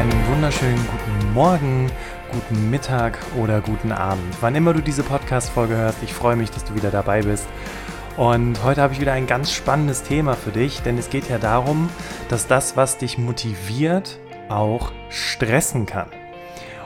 Einen 0.00 0.28
wunderschönen 0.28 0.80
guten 0.86 1.34
Morgen, 1.34 1.92
guten 2.32 2.70
Mittag 2.70 3.18
oder 3.38 3.60
guten 3.60 3.92
Abend. 3.92 4.34
Wann 4.40 4.54
immer 4.54 4.72
du 4.72 4.80
diese 4.80 5.02
Podcast-Folge 5.02 5.76
hörst, 5.76 6.02
ich 6.02 6.14
freue 6.14 6.36
mich, 6.36 6.50
dass 6.50 6.64
du 6.64 6.74
wieder 6.74 6.90
dabei 6.90 7.20
bist. 7.20 7.46
Und 8.16 8.64
heute 8.64 8.80
habe 8.80 8.94
ich 8.94 9.00
wieder 9.02 9.12
ein 9.12 9.26
ganz 9.26 9.52
spannendes 9.52 10.02
Thema 10.02 10.36
für 10.36 10.52
dich, 10.52 10.80
denn 10.80 10.96
es 10.96 11.10
geht 11.10 11.28
ja 11.28 11.36
darum, 11.36 11.90
dass 12.30 12.46
das, 12.46 12.78
was 12.78 12.96
dich 12.96 13.18
motiviert, 13.18 14.18
auch 14.48 14.90
stressen 15.10 15.84
kann. 15.84 16.08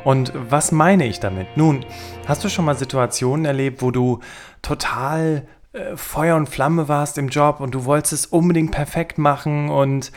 Und 0.03 0.33
was 0.35 0.73
meine 0.73 1.07
ich 1.07 1.21
damit? 1.21 1.57
Nun, 1.57 1.87
hast 2.27 2.43
du 2.43 2.49
schon 2.49 2.65
mal 2.65 2.77
Situationen 2.77 3.45
erlebt, 3.45 3.81
wo 3.81 3.93
du 3.93 4.19
total 4.61 5.47
äh, 5.73 5.97
Feuer 5.97 6.35
und 6.35 6.49
Flamme 6.49 6.89
warst 6.89 7.17
im 7.19 7.29
Job 7.29 7.61
und 7.61 7.77
du 7.77 7.85
wolltest 7.85 8.13
es 8.13 8.27
unbedingt 8.27 8.73
perfekt 8.73 9.19
machen 9.19 9.71
und 9.71 10.11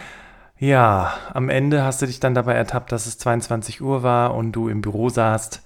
ja, 0.60 1.14
am 1.34 1.50
Ende 1.50 1.84
hast 1.84 2.02
du 2.02 2.06
dich 2.06 2.20
dann 2.20 2.34
dabei 2.34 2.54
ertappt, 2.54 2.92
dass 2.92 3.06
es 3.06 3.18
22 3.18 3.82
Uhr 3.82 4.04
war 4.04 4.36
und 4.36 4.52
du 4.54 4.70
im 4.70 4.82
Büro 4.82 5.10
saßt 5.10 5.62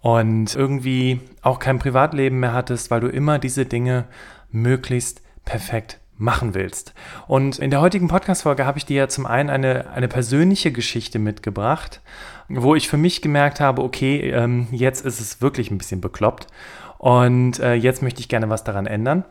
und 0.00 0.54
irgendwie 0.54 1.20
auch 1.42 1.58
kein 1.58 1.78
Privatleben 1.78 2.38
mehr 2.38 2.52
hattest, 2.52 2.90
weil 2.90 3.00
du 3.00 3.08
immer 3.08 3.38
diese 3.38 3.66
Dinge 3.66 4.04
möglichst 4.50 5.22
perfekt 5.44 5.98
machen 6.16 6.54
willst. 6.54 6.94
Und 7.26 7.58
in 7.58 7.70
der 7.70 7.80
heutigen 7.80 8.08
Podcast-Folge 8.08 8.64
habe 8.64 8.78
ich 8.78 8.86
dir 8.86 8.96
ja 8.96 9.08
zum 9.08 9.26
einen 9.26 9.50
eine, 9.50 9.90
eine 9.90 10.08
persönliche 10.08 10.72
Geschichte 10.72 11.18
mitgebracht, 11.18 12.00
wo 12.48 12.74
ich 12.74 12.88
für 12.88 12.96
mich 12.96 13.22
gemerkt 13.22 13.60
habe, 13.60 13.82
okay, 13.82 14.30
ähm, 14.30 14.68
jetzt 14.70 15.04
ist 15.04 15.20
es 15.20 15.42
wirklich 15.42 15.70
ein 15.70 15.78
bisschen 15.78 16.00
bekloppt 16.00 16.46
und 16.98 17.58
äh, 17.58 17.74
jetzt 17.74 18.02
möchte 18.02 18.20
ich 18.20 18.28
gerne 18.28 18.48
was 18.48 18.64
daran 18.64 18.86
ändern. 18.86 19.24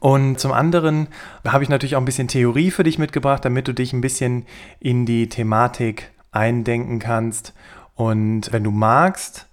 Und 0.00 0.40
zum 0.40 0.52
anderen 0.52 1.08
habe 1.46 1.62
ich 1.62 1.70
natürlich 1.70 1.96
auch 1.96 2.00
ein 2.00 2.06
bisschen 2.06 2.28
Theorie 2.28 2.70
für 2.70 2.82
dich 2.82 2.98
mitgebracht, 2.98 3.44
damit 3.44 3.68
du 3.68 3.72
dich 3.72 3.92
ein 3.92 4.00
bisschen 4.00 4.46
in 4.80 5.06
die 5.06 5.28
Thematik 5.28 6.10
eindenken 6.32 6.98
kannst. 6.98 7.54
Und 7.94 8.52
wenn 8.52 8.64
du 8.64 8.70
magst, 8.70 9.46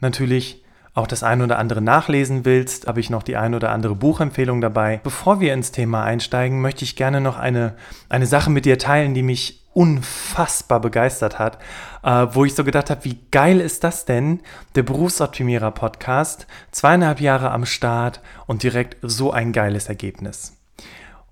natürlich 0.00 0.62
auch 0.94 1.06
das 1.08 1.24
ein 1.24 1.42
oder 1.42 1.58
andere 1.58 1.82
nachlesen 1.82 2.44
willst, 2.44 2.86
habe 2.86 3.00
ich 3.00 3.10
noch 3.10 3.24
die 3.24 3.36
ein 3.36 3.54
oder 3.54 3.70
andere 3.70 3.96
Buchempfehlung 3.96 4.60
dabei. 4.60 5.00
Bevor 5.02 5.40
wir 5.40 5.52
ins 5.52 5.72
Thema 5.72 6.04
einsteigen, 6.04 6.60
möchte 6.60 6.84
ich 6.84 6.94
gerne 6.94 7.20
noch 7.20 7.36
eine, 7.36 7.74
eine 8.08 8.26
Sache 8.26 8.50
mit 8.50 8.64
dir 8.64 8.78
teilen, 8.78 9.14
die 9.14 9.24
mich 9.24 9.63
unfassbar 9.74 10.80
begeistert 10.80 11.38
hat, 11.38 11.58
äh, 12.02 12.26
wo 12.30 12.44
ich 12.44 12.54
so 12.54 12.64
gedacht 12.64 12.90
habe, 12.90 13.04
wie 13.04 13.18
geil 13.30 13.60
ist 13.60 13.84
das 13.84 14.04
denn? 14.04 14.40
Der 14.74 14.82
Berufsoptimierer 14.82 15.72
Podcast, 15.72 16.46
zweieinhalb 16.70 17.20
Jahre 17.20 17.50
am 17.50 17.66
Start 17.66 18.20
und 18.46 18.62
direkt 18.62 18.96
so 19.02 19.32
ein 19.32 19.52
geiles 19.52 19.88
Ergebnis. 19.88 20.56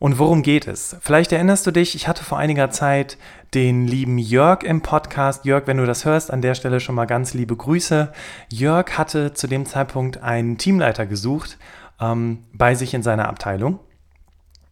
Und 0.02 0.18
worum 0.18 0.42
geht 0.42 0.66
es? 0.66 0.96
Vielleicht 1.00 1.30
erinnerst 1.30 1.64
du 1.64 1.70
dich, 1.70 1.94
ich 1.94 2.08
hatte 2.08 2.24
vor 2.24 2.36
einiger 2.36 2.70
Zeit 2.70 3.17
den 3.55 3.86
lieben 3.86 4.18
Jörg 4.18 4.64
im 4.64 4.80
Podcast. 4.80 5.44
Jörg, 5.44 5.68
wenn 5.68 5.77
du 5.77 5.86
das 5.86 6.05
hörst, 6.05 6.33
an 6.33 6.42
der 6.42 6.56
Stelle 6.56 6.80
schon 6.80 6.96
mal 6.96 7.05
ganz 7.05 7.34
liebe 7.34 7.55
Grüße. 7.55 8.12
Jörg 8.48 8.98
hatte 8.98 9.33
zu 9.33 9.46
dem 9.46 9.64
Zeitpunkt 9.64 10.20
einen 10.20 10.58
Teamleiter 10.58 11.06
gesucht 11.06 11.56
ähm, 12.00 12.38
bei 12.52 12.74
sich 12.74 12.94
in 12.94 13.05
seiner 13.05 13.28
Abteilung. 13.28 13.78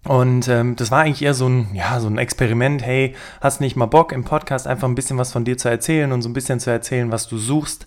Und 0.05 0.49
ähm, 0.49 0.77
das 0.77 0.91
war 0.91 1.01
eigentlich 1.01 1.23
eher 1.23 1.35
so 1.35 1.47
ein, 1.47 1.75
ja, 1.75 2.01
so 2.01 2.09
ein 2.09 2.19
Experiment. 2.19 2.83
Hey, 2.83 3.15
hast 3.41 3.61
nicht 3.61 3.77
mal 3.77 3.87
Bock 3.87 4.13
im 4.13 4.25
Podcast 4.25 4.67
einfach 4.67 4.89
ein 4.89 4.95
bisschen 4.95 5.19
was 5.19 5.33
von 5.33 5.45
dir 5.45 5.59
zu 5.59 5.69
erzählen 5.69 6.11
und 6.13 6.23
so 6.23 6.29
ein 6.29 6.33
bisschen 6.33 6.59
zu 6.59 6.71
erzählen, 6.71 7.13
was 7.13 7.29
du 7.29 7.37
suchst? 7.37 7.87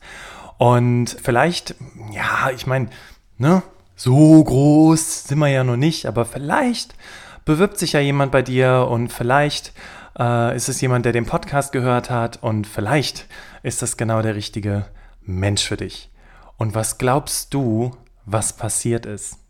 Und 0.58 1.18
vielleicht, 1.22 1.76
ja, 2.12 2.52
ich 2.54 2.68
meine, 2.68 2.90
ne, 3.38 3.64
so 3.96 4.44
groß 4.44 5.26
sind 5.26 5.40
wir 5.40 5.48
ja 5.48 5.64
noch 5.64 5.76
nicht, 5.76 6.06
aber 6.06 6.26
vielleicht 6.26 6.94
bewirbt 7.46 7.78
sich 7.78 7.94
ja 7.94 8.00
jemand 8.00 8.32
bei 8.32 8.42
dir 8.42 8.88
und 8.90 9.12
vielleicht 9.12 9.74
äh, 10.18 10.56
ist 10.56 10.70
es 10.70 10.82
jemand, 10.82 11.06
der 11.06 11.14
den 11.14 11.26
Podcast 11.26 11.72
gehört 11.72 12.10
hat 12.10 12.42
und 12.42 12.68
vielleicht 12.68 13.28
ist 13.64 13.82
das 13.82 13.98
genau 13.98 14.22
der 14.22 14.36
richtige 14.36 14.86
Mensch 15.22 15.64
für 15.64 15.78
dich. 15.78 16.12
Und 16.58 16.76
was 16.76 16.98
glaubst 16.98 17.54
du, 17.54 17.92
was 18.26 18.54
passiert 18.54 19.06
ist? 19.06 19.43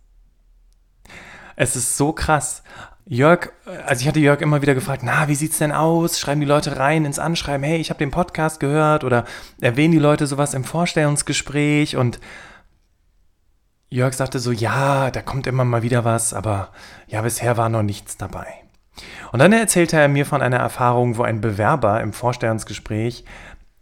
Es 1.56 1.75
ist 1.75 1.97
so 1.97 2.14
krass. 2.14 2.64
Jörg, 3.06 3.52
also 3.86 4.02
ich 4.02 4.08
hatte 4.08 4.19
Jörg 4.19 4.41
immer 4.41 4.62
wieder 4.62 4.75
gefragt, 4.75 5.02
na, 5.03 5.28
wie 5.28 5.36
sieht's 5.36 5.58
denn 5.58 5.74
aus? 5.74 6.19
Schreiben 6.19 6.40
die 6.40 6.47
Leute 6.47 6.78
rein 6.78 7.03
ins 7.03 7.19
Anschreiben, 7.19 7.64
hey, 7.64 7.78
ich 7.78 7.90
habe 7.90 7.97
den 7.97 8.12
Podcast 8.12 8.59
gehört 8.62 9.03
oder 9.03 9.25
erwähnen 9.59 9.91
die 9.91 10.00
Leute 10.00 10.25
sowas 10.25 10.53
im 10.53 10.64
Vorstellungsgespräch 10.64 11.97
und 11.97 12.19
Jörg 13.90 14.14
sagte 14.14 14.40
so, 14.40 14.52
ja, 14.52 15.12
da 15.12 15.22
kommt 15.22 15.47
immer 15.47 15.66
mal 15.66 15.84
wieder 15.84 16.06
was, 16.06 16.34
aber 16.34 16.69
ja, 17.08 17.22
bisher 17.22 17.58
war 17.58 17.70
noch 17.70 17.84
nichts 17.84 18.18
dabei. 18.18 18.47
Und 19.31 19.40
dann 19.40 19.53
erzählte 19.53 19.97
er 19.97 20.08
mir 20.08 20.25
von 20.25 20.41
einer 20.41 20.58
Erfahrung, 20.58 21.18
wo 21.18 21.24
ein 21.24 21.41
Bewerber 21.41 22.02
im 22.02 22.14
Vorstellungsgespräch 22.14 23.25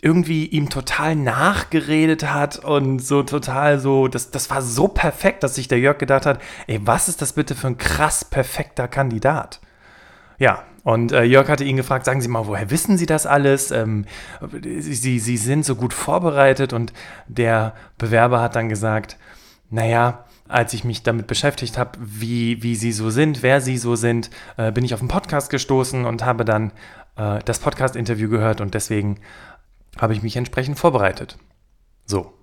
irgendwie 0.02 0.48
ihm 0.48 0.70
total 0.70 1.16
nachgeredet 1.16 2.32
hat 2.32 2.58
und 2.58 3.00
so 3.00 3.22
total 3.22 3.80
so, 3.80 4.08
das, 4.08 4.32
das 4.32 4.50
war 4.50 4.62
so 4.62 4.88
perfekt, 4.88 5.44
dass 5.44 5.56
sich 5.56 5.68
der 5.68 5.80
Jörg 5.80 6.00
gedacht 6.00 6.26
hat, 6.26 6.42
ey, 6.68 6.80
was 6.84 7.08
ist 7.08 7.22
das 7.22 7.34
bitte 7.34 7.54
für 7.54 7.68
ein 7.68 7.78
krass 7.78 8.26
perfekter 8.26 8.88
Kandidat? 8.88 9.62
Ja, 10.40 10.64
und 10.84 11.12
äh, 11.12 11.22
Jörg 11.22 11.48
hatte 11.48 11.64
ihn 11.64 11.78
gefragt, 11.78 12.06
sagen 12.06 12.22
Sie 12.22 12.28
mal, 12.28 12.48
woher 12.48 12.72
wissen 12.72 12.98
Sie 12.98 13.06
das 13.06 13.28
alles? 13.28 13.70
Ähm, 13.70 14.06
Sie, 14.62 15.20
Sie 15.20 15.38
sind 15.38 15.66
so 15.66 15.76
gut 15.76 15.94
vorbereitet 15.94 16.74
und 16.74 16.94
der 17.28 17.76
Bewerber 18.00 18.42
hat 18.42 18.56
dann 18.56 18.70
gesagt, 18.70 19.18
naja, 19.70 20.26
als 20.48 20.74
ich 20.74 20.84
mich 20.84 21.04
damit 21.04 21.28
beschäftigt 21.28 21.78
habe, 21.78 21.98
wie, 22.02 22.62
wie 22.62 22.76
sie 22.76 22.92
so 22.92 23.10
sind, 23.10 23.42
wer 23.42 23.62
sie 23.62 23.78
so 23.78 23.96
sind, 23.96 24.30
äh, 24.58 24.72
bin 24.72 24.84
ich 24.84 24.94
auf 24.94 25.00
einen 25.00 25.08
Podcast 25.08 25.50
gestoßen 25.50 26.06
und 26.06 26.26
habe 26.26 26.44
dann 26.44 26.74
äh, 27.16 27.40
das 27.46 27.60
Podcast-Interview 27.60 28.30
gehört 28.30 28.60
und 28.60 28.74
deswegen 28.74 29.18
habe 30.00 30.14
ich 30.14 30.24
mich 30.24 30.36
entsprechend 30.36 30.80
vorbereitet. 30.80 31.38
So. 32.06 32.34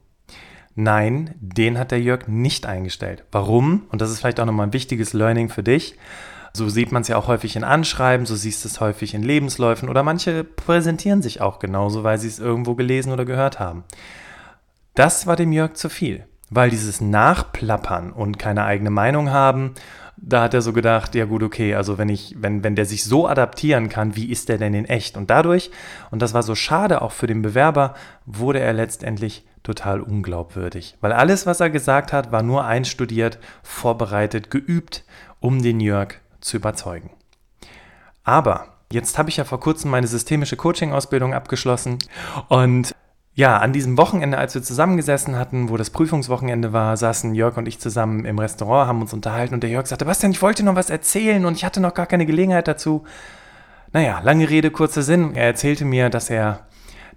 Nein, 0.75 1.35
den 1.41 1.79
hat 1.79 1.91
der 1.91 2.01
Jörg 2.01 2.29
nicht 2.29 2.67
eingestellt. 2.67 3.25
Warum? 3.33 3.87
Und 3.91 4.01
das 4.01 4.11
ist 4.11 4.21
vielleicht 4.21 4.39
auch 4.39 4.47
nochmal 4.47 4.69
ein 4.69 4.73
wichtiges 4.73 5.13
Learning 5.13 5.49
für 5.49 5.65
dich. 5.65 5.97
So 6.53 6.69
sieht 6.69 6.93
man 6.93 7.03
es 7.03 7.09
ja 7.09 7.17
auch 7.17 7.27
häufig 7.27 7.57
in 7.57 7.65
Anschreiben, 7.65 8.27
so 8.27 8.35
siehst 8.35 8.65
es 8.65 8.81
häufig 8.81 9.15
in 9.15 9.23
Lebensläufen 9.23 9.89
oder 9.89 10.03
manche 10.03 10.45
präsentieren 10.45 11.21
sich 11.21 11.41
auch 11.41 11.59
genauso, 11.59 12.05
weil 12.05 12.19
sie 12.19 12.29
es 12.29 12.39
irgendwo 12.39 12.75
gelesen 12.75 13.13
oder 13.13 13.25
gehört 13.25 13.59
haben. 13.59 13.85
Das 14.95 15.27
war 15.27 15.37
dem 15.37 15.53
Jörg 15.53 15.75
zu 15.75 15.89
viel. 15.89 16.27
Weil 16.51 16.71
dieses 16.71 17.01
Nachplappern 17.01 18.13
und 18.13 18.39
keine 18.39 18.65
eigene 18.65 18.91
Meinung 18.91 19.31
haben, 19.31 19.75
da 20.21 20.43
hat 20.43 20.55
er 20.55 20.63
so 20.63 20.73
gedacht, 20.73 21.15
ja 21.15 21.27
gut, 21.27 21.43
okay, 21.43 21.75
also 21.75 21.99
wenn 21.99 22.09
ich, 22.09 22.35
wenn, 22.39 22.65
wenn 22.65 22.75
der 22.75 22.87
sich 22.87 23.05
so 23.05 23.29
adaptieren 23.29 23.89
kann, 23.89 24.17
wie 24.17 24.31
ist 24.31 24.49
der 24.49 24.59
denn 24.59 24.75
in 24.75 24.85
echt? 24.85 25.17
Und 25.17 25.31
dadurch, 25.31 25.71
und 26.11 26.23
das 26.23 26.35
war 26.35 26.43
so 26.43 26.55
schade 26.55 27.03
auch 27.03 27.13
für 27.13 27.27
den 27.27 27.43
Bewerber, 27.43 27.95
wurde 28.27 28.61
er 28.61 28.73
letztendlich 28.73 29.47
total 29.63 30.01
unglaubwürdig. 30.01 30.97
Weil 31.01 31.13
alles, 31.13 31.47
was 31.47 31.61
er 31.61 31.71
gesagt 31.71 32.13
hat, 32.13 32.33
war 32.33 32.43
nur 32.43 32.65
einstudiert, 32.65 33.39
vorbereitet, 33.63 34.51
geübt, 34.51 35.05
um 35.41 35.63
den 35.63 35.81
Jörg 35.81 36.15
zu 36.41 36.57
überzeugen. 36.57 37.11
Aber 38.25 38.67
jetzt 38.91 39.19
habe 39.19 39.29
ich 39.31 39.37
ja 39.37 39.45
vor 39.45 39.61
kurzem 39.61 39.91
meine 39.91 40.07
systemische 40.07 40.57
Coaching-Ausbildung 40.57 41.35
abgeschlossen 41.35 41.99
und 42.49 42.95
ja, 43.39 43.59
an 43.59 43.73
diesem 43.73 43.97
Wochenende, 43.97 44.37
als 44.37 44.57
wir 44.57 44.65
zusammengesessen 44.65 45.37
hatten, 45.37 45.69
wo 45.69 45.77
das 45.77 45.91
Prüfungswochenende 45.91 46.73
war, 46.73 46.97
saßen 46.97 47.37
Jörg 47.37 47.57
und 47.57 47.69
ich 47.69 47.79
zusammen 47.79 48.25
im 48.25 48.37
Restaurant, 48.37 48.89
haben 48.89 49.01
uns 49.01 49.13
unterhalten 49.13 49.55
und 49.55 49.63
der 49.63 49.71
Jörg 49.71 49.87
sagte, 49.87 50.07
Bastian, 50.07 50.33
ich 50.33 50.43
wollte 50.43 50.65
noch 50.65 50.75
was 50.75 50.91
erzählen 50.91 51.47
und 51.47 51.55
ich 51.55 51.65
hatte 51.65 51.81
noch 51.81 51.95
gar 51.95 52.07
keine 52.07 52.27
Gelegenheit 52.27 52.67
dazu. 52.67 53.05
Naja, 53.93 54.19
lange 54.25 54.51
Rede, 54.51 54.73
kurzer 54.73 55.03
Sinn. 55.03 55.37
Er 55.37 55.45
erzählte 55.45 55.85
mir, 55.85 56.11
dass 56.11 56.31
er 56.31 56.67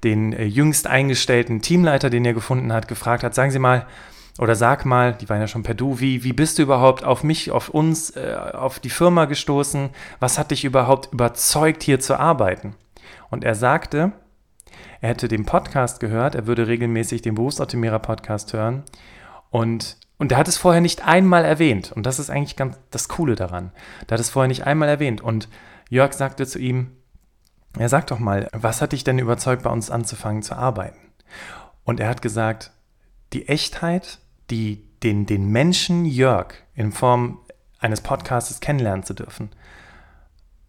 den 0.04 0.34
äh, 0.34 0.44
jüngst 0.44 0.86
eingestellten 0.86 1.64
Teamleiter, 1.64 2.12
den 2.12 2.24
er 2.24 2.36
gefunden 2.36 2.72
hat, 2.72 2.88
gefragt 2.88 3.24
hat, 3.24 3.34
sagen 3.34 3.50
Sie 3.50 3.58
mal, 3.58 3.88
oder 4.38 4.54
sag 4.54 4.86
mal, 4.86 5.14
die 5.14 5.28
waren 5.28 5.42
ja 5.42 5.48
schon 5.48 5.64
per 5.64 5.74
Du, 5.74 6.00
wie, 6.00 6.24
wie 6.24 6.34
bist 6.34 6.60
du 6.60 6.62
überhaupt 6.62 7.04
auf 7.04 7.24
mich, 7.24 7.50
auf 7.50 7.70
uns, 7.70 8.12
äh, 8.12 8.36
auf 8.54 8.80
die 8.80 8.92
Firma 8.92 9.26
gestoßen? 9.26 9.90
Was 10.20 10.38
hat 10.38 10.52
dich 10.52 10.66
überhaupt 10.66 11.12
überzeugt, 11.14 11.82
hier 11.82 12.00
zu 12.00 12.20
arbeiten? 12.20 12.76
Und 13.32 13.44
er 13.44 13.56
sagte, 13.56 14.12
er 15.02 15.10
hätte 15.10 15.28
den 15.28 15.46
Podcast 15.46 16.00
gehört, 16.00 16.36
er 16.36 16.48
würde 16.48 16.68
regelmäßig 16.68 17.22
den 17.22 17.36
Berufsoptimierer 17.36 18.00
Podcast 18.00 18.54
hören 18.54 18.84
und 19.50 19.98
Und 20.18 20.30
der 20.30 20.38
hat 20.38 20.48
es 20.48 20.58
vorher 20.60 20.82
nicht 20.82 21.04
einmal 21.08 21.44
erwähnt. 21.44 21.92
Und 21.92 22.06
das 22.06 22.20
ist 22.20 22.30
eigentlich 22.30 22.56
ganz 22.56 22.78
das 22.92 23.08
Coole 23.08 23.34
daran. 23.34 23.72
Der 24.08 24.14
hat 24.14 24.22
es 24.22 24.30
vorher 24.30 24.48
nicht 24.48 24.68
einmal 24.68 24.88
erwähnt. 24.88 25.20
Und 25.20 25.50
Jörg 25.90 26.14
sagte 26.14 26.46
zu 26.46 26.60
ihm, 26.60 26.92
er 27.76 27.90
sagt 27.90 28.12
doch 28.12 28.20
mal, 28.20 28.48
was 28.54 28.84
hat 28.84 28.92
dich 28.92 29.04
denn 29.04 29.18
überzeugt, 29.18 29.64
bei 29.64 29.72
uns 29.72 29.90
anzufangen 29.90 30.44
zu 30.44 30.56
arbeiten? 30.56 31.00
Und 31.84 32.00
er 32.00 32.08
hat 32.08 32.22
gesagt, 32.22 32.72
die 33.34 33.48
Echtheit, 33.48 34.20
die, 34.52 34.86
den, 35.02 35.26
den 35.26 35.48
Menschen 35.48 36.06
Jörg 36.06 36.54
in 36.76 36.92
Form 36.92 37.40
eines 37.80 38.02
Podcasts 38.02 38.60
kennenlernen 38.60 39.04
zu 39.04 39.16
dürfen. 39.16 39.50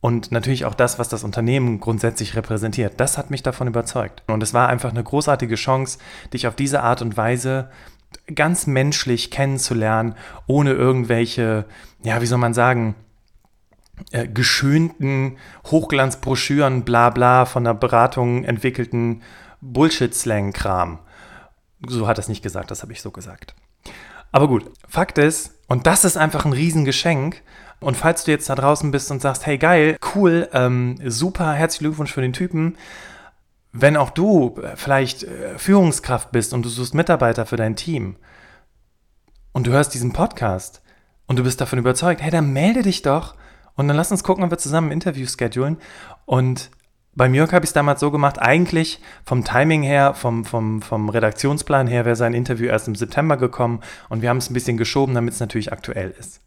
Und 0.03 0.33
natürlich 0.33 0.65
auch 0.65 0.75
das, 0.75 0.99
was 0.99 1.09
das 1.09 1.23
Unternehmen 1.23 1.79
grundsätzlich 1.79 2.35
repräsentiert. 2.35 2.95
Das 2.97 3.19
hat 3.19 3.31
mich 3.31 3.45
davon 3.45 3.69
überzeugt. 3.69 4.25
Und 4.27 4.43
es 4.43 4.53
war 4.53 4.69
einfach 4.69 4.91
eine 4.91 5.05
großartige 5.05 5.55
Chance, 5.55 5.99
dich 6.33 6.49
auf 6.49 6.57
diese 6.57 6.83
Art 6.83 7.03
und 7.03 7.17
Weise 7.17 7.71
ganz 8.35 8.67
menschlich 8.67 9.31
kennenzulernen, 9.31 10.17
ohne 10.49 10.73
irgendwelche, 10.73 11.67
ja, 12.03 12.21
wie 12.21 12.27
soll 12.27 12.39
man 12.39 12.53
sagen, 12.53 12.97
äh, 14.11 14.27
geschönten 14.27 15.39
Hochglanzbroschüren, 15.67 16.83
bla 16.83 17.11
bla, 17.11 17.45
von 17.45 17.63
der 17.63 17.75
Beratung 17.75 18.43
entwickelten 18.43 19.23
Bullshit-Slang-Kram. 19.61 20.99
So 21.87 22.09
hat 22.09 22.19
es 22.19 22.27
nicht 22.27 22.43
gesagt, 22.43 22.73
das 22.73 22.83
habe 22.83 22.93
ich 22.93 23.03
so 23.03 23.13
gesagt. 23.13 23.55
Aber 24.33 24.49
gut, 24.49 24.69
Fakt 24.89 25.19
ist, 25.19 25.55
und 25.69 25.87
das 25.87 26.05
ist 26.05 26.17
einfach 26.17 26.45
ein 26.45 26.53
Riesengeschenk, 26.53 27.41
und 27.83 27.97
falls 27.97 28.25
du 28.25 28.31
jetzt 28.31 28.49
da 28.49 28.55
draußen 28.55 28.91
bist 28.91 29.11
und 29.11 29.21
sagst, 29.21 29.47
hey 29.47 29.59
geil, 29.59 29.97
cool, 30.15 30.49
ähm, 30.53 30.99
super, 31.05 31.53
herzlichen 31.53 31.85
Glückwunsch 31.85 32.13
für 32.13 32.23
den 32.23 32.33
Typen, 32.33 32.77
wenn 33.73 33.97
auch 33.97 34.11
du 34.11 34.57
äh, 34.63 34.77
vielleicht 34.77 35.25
äh, 35.25 35.59
Führungskraft 35.59 36.31
bist 36.33 36.55
und 36.55 36.65
du 36.65 36.69
suchst 36.69 36.95
Mitarbeiter 36.95 37.47
für 37.47 37.57
dein 37.57 37.77
Team 37.77 38.17
und 39.53 39.67
du 39.67 39.73
hörst 39.73 39.95
diesen 39.95 40.13
Podcast 40.13 40.83
und 41.27 41.39
du 41.39 41.43
bist 41.43 41.61
davon 41.61 41.79
überzeugt, 41.79 42.23
hey, 42.23 42.31
dann 42.31 42.53
melde 42.53 42.83
dich 42.83 43.03
doch 43.03 43.35
und 43.75 43.89
dann 43.89 43.97
lass 43.97 44.11
uns 44.11 44.25
gucken, 44.25 44.45
ob 44.45 44.51
wir 44.51 44.59
zusammen 44.59 44.89
ein 44.89 44.93
Interview 44.93 45.27
schedulen. 45.27 45.79
Und 46.27 46.71
bei 47.15 47.27
Jörg 47.29 47.53
habe 47.53 47.65
ich 47.65 47.71
es 47.71 47.75
damals 47.75 48.01
so 48.01 48.11
gemacht, 48.11 48.39
eigentlich 48.39 49.01
vom 49.25 49.45
Timing 49.45 49.83
her, 49.83 50.15
vom, 50.15 50.45
vom, 50.45 50.83
vom 50.83 51.09
Redaktionsplan 51.09 51.87
her 51.87 52.05
wäre 52.05 52.17
sein 52.17 52.35
Interview 52.35 52.67
erst 52.67 52.89
im 52.89 52.95
September 52.95 53.37
gekommen 53.37 53.81
und 54.09 54.23
wir 54.23 54.29
haben 54.29 54.39
es 54.39 54.51
ein 54.51 54.55
bisschen 54.55 54.77
geschoben, 54.77 55.15
damit 55.15 55.35
es 55.35 55.41
natürlich 55.41 55.73
aktuell 55.73 56.15
ist. 56.19 56.41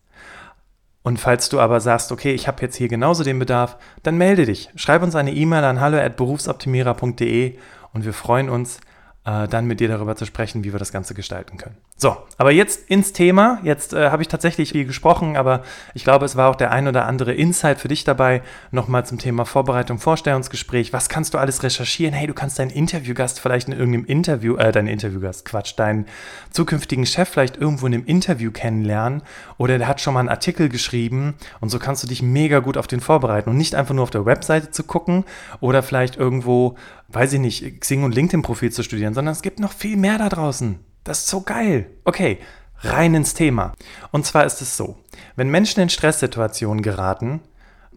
Und 1.06 1.20
falls 1.20 1.50
du 1.50 1.60
aber 1.60 1.82
sagst, 1.82 2.12
okay, 2.12 2.34
ich 2.34 2.48
habe 2.48 2.64
jetzt 2.64 2.78
hier 2.78 2.88
genauso 2.88 3.24
den 3.24 3.38
Bedarf, 3.38 3.78
dann 4.02 4.18
melde 4.18 4.48
dich. 4.48 4.72
Schreib 4.76 5.04
uns 5.04 5.16
eine 5.16 5.34
E-Mail 5.34 5.64
an 5.64 5.80
hallo@berufsoptimierer.de 5.80 7.60
und 7.94 8.06
wir 8.06 8.14
freuen 8.14 8.50
uns, 8.50 8.80
äh, 9.26 9.48
dann 9.48 9.66
mit 9.66 9.80
dir 9.80 9.88
darüber 9.88 10.16
zu 10.16 10.26
sprechen, 10.26 10.64
wie 10.64 10.72
wir 10.72 10.80
das 10.80 10.92
Ganze 10.92 11.14
gestalten 11.14 11.58
können. 11.58 11.76
So, 11.98 12.16
aber 12.38 12.52
jetzt 12.52 12.90
ins 12.90 13.14
Thema. 13.14 13.60
Jetzt 13.64 13.94
äh, 13.94 14.10
habe 14.10 14.22
ich 14.22 14.28
tatsächlich 14.28 14.72
viel 14.72 14.86
gesprochen, 14.86 15.36
aber 15.36 15.64
ich 15.94 16.04
glaube, 16.04 16.26
es 16.26 16.36
war 16.36 16.50
auch 16.50 16.56
der 16.56 16.72
ein 16.72 16.88
oder 16.88 17.06
andere 17.06 17.34
Insight 17.34 17.80
für 17.80 17.88
dich 17.88 18.04
dabei. 18.04 18.42
Nochmal 18.72 19.06
zum 19.06 19.18
Thema 19.18 19.46
Vorbereitung, 19.46 19.98
Vorstellungsgespräch. 19.98 20.94
Was 20.94 21.10
kannst 21.10 21.34
du 21.34 21.38
alles 21.38 21.64
recherchieren? 21.64 22.14
Hey, 22.14 22.28
du 22.28 22.34
kannst 22.34 22.60
deinen 22.60 22.70
Interviewgast 22.70 23.40
vielleicht 23.40 23.68
in 23.68 23.74
irgendeinem 23.74 24.06
Interview, 24.06 24.56
äh, 24.58 24.72
deinen 24.72 24.88
Interviewgast, 24.88 25.46
Quatsch, 25.46 25.74
deinen 25.78 26.06
zukünftigen 26.52 27.06
Chef 27.06 27.30
vielleicht 27.30 27.58
irgendwo 27.58 27.88
in 27.88 27.94
einem 27.94 28.06
Interview 28.06 28.52
kennenlernen 28.52 29.24
oder 29.58 29.78
der 29.78 29.88
hat 29.88 30.02
schon 30.02 30.14
mal 30.14 30.20
einen 30.20 30.30
Artikel 30.30 30.70
geschrieben 30.70 31.36
und 31.62 31.70
so 31.70 31.80
kannst 31.80 32.04
du 32.04 32.08
dich 32.08 32.22
mega 32.22 32.60
gut 32.60 32.78
auf 32.78 32.88
den 32.88 33.00
vorbereiten 33.00 33.50
und 33.50 33.58
nicht 33.58 33.76
einfach 33.76 33.94
nur 33.94 34.04
auf 34.04 34.12
der 34.12 34.26
Webseite 34.26 34.72
zu 34.72 34.84
gucken 34.84 35.26
oder 35.60 35.84
vielleicht 35.84 36.18
irgendwo, 36.18 36.76
weiß 37.10 37.34
ich 37.34 37.40
nicht, 37.40 37.82
Xing 37.82 38.04
und 38.04 38.16
LinkedIn-Profil 38.16 38.72
zu 38.72 38.84
studieren, 38.84 39.14
sondern 39.14 39.34
es 39.34 39.42
gibt 39.42 39.60
noch 39.60 39.74
viel 39.74 39.98
mehr 39.98 40.18
da 40.18 40.30
draußen. 40.30 40.80
Das 41.04 41.20
ist 41.20 41.28
so 41.28 41.42
geil. 41.42 41.90
Okay, 42.04 42.40
rein 42.80 43.14
ins 43.14 43.34
Thema. 43.34 43.74
Und 44.12 44.26
zwar 44.26 44.46
ist 44.46 44.62
es 44.62 44.76
so, 44.78 44.98
wenn 45.36 45.50
Menschen 45.50 45.82
in 45.82 45.90
Stresssituationen 45.90 46.82
geraten, 46.82 47.42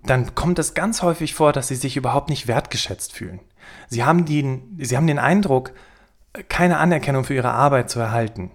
dann 0.05 0.35
kommt 0.35 0.59
es 0.59 0.75
ganz 0.75 1.03
häufig 1.03 1.35
vor, 1.35 1.53
dass 1.53 1.69
sie 1.69 1.75
sich 1.75 1.97
überhaupt 1.97 2.31
nicht 2.31 2.47
wertgeschätzt 2.47 3.13
fühlen. 3.13 3.41
Sie 3.89 4.05
haben 4.05 4.25
den, 4.25 4.79
sie 4.81 4.97
haben 4.97 5.07
den 5.07 5.19
Eindruck, 5.19 5.73
keine 6.49 6.79
Anerkennung 6.79 7.25
für 7.25 7.35
ihre 7.35 7.51
Arbeit 7.51 7.91
zu 7.91 7.99
erhalten. 7.99 8.51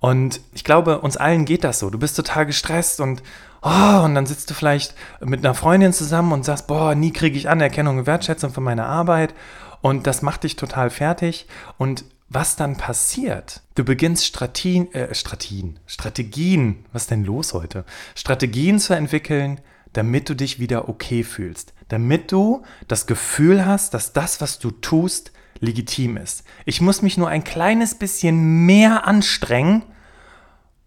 Und 0.00 0.40
ich 0.52 0.64
glaube, 0.64 1.00
uns 1.00 1.16
allen 1.16 1.44
geht 1.44 1.62
das 1.62 1.78
so. 1.78 1.88
Du 1.88 1.98
bist 1.98 2.16
total 2.16 2.44
gestresst 2.46 3.00
und, 3.00 3.22
oh, 3.62 4.00
und 4.02 4.16
dann 4.16 4.26
sitzt 4.26 4.50
du 4.50 4.54
vielleicht 4.54 4.96
mit 5.20 5.44
einer 5.44 5.54
Freundin 5.54 5.92
zusammen 5.92 6.32
und 6.32 6.44
sagst, 6.44 6.66
boah, 6.66 6.96
nie 6.96 7.12
kriege 7.12 7.38
ich 7.38 7.48
Anerkennung 7.48 7.98
und 7.98 8.06
Wertschätzung 8.06 8.52
für 8.52 8.60
meine 8.60 8.86
Arbeit. 8.86 9.32
Und 9.82 10.06
das 10.06 10.22
macht 10.22 10.44
dich 10.44 10.56
total 10.56 10.88
fertig. 10.88 11.46
Und 11.76 12.04
was 12.30 12.56
dann 12.56 12.78
passiert, 12.78 13.60
du 13.74 13.84
beginnst 13.84 14.24
Strategien, 14.24 14.92
äh, 14.94 15.14
Strategien, 15.14 15.78
Strategien, 15.86 16.86
was 16.92 17.02
ist 17.02 17.10
denn 17.10 17.24
los 17.24 17.52
heute? 17.52 17.84
Strategien 18.14 18.78
zu 18.78 18.94
entwickeln, 18.94 19.60
damit 19.92 20.30
du 20.30 20.34
dich 20.34 20.58
wieder 20.58 20.88
okay 20.88 21.24
fühlst, 21.24 21.74
damit 21.88 22.32
du 22.32 22.62
das 22.88 23.06
Gefühl 23.06 23.66
hast, 23.66 23.92
dass 23.92 24.14
das, 24.14 24.40
was 24.40 24.58
du 24.58 24.70
tust, 24.70 25.32
legitim 25.60 26.16
ist. 26.16 26.44
Ich 26.64 26.80
muss 26.80 27.02
mich 27.02 27.18
nur 27.18 27.28
ein 27.28 27.44
kleines 27.44 27.94
bisschen 27.94 28.64
mehr 28.64 29.06
anstrengen 29.06 29.82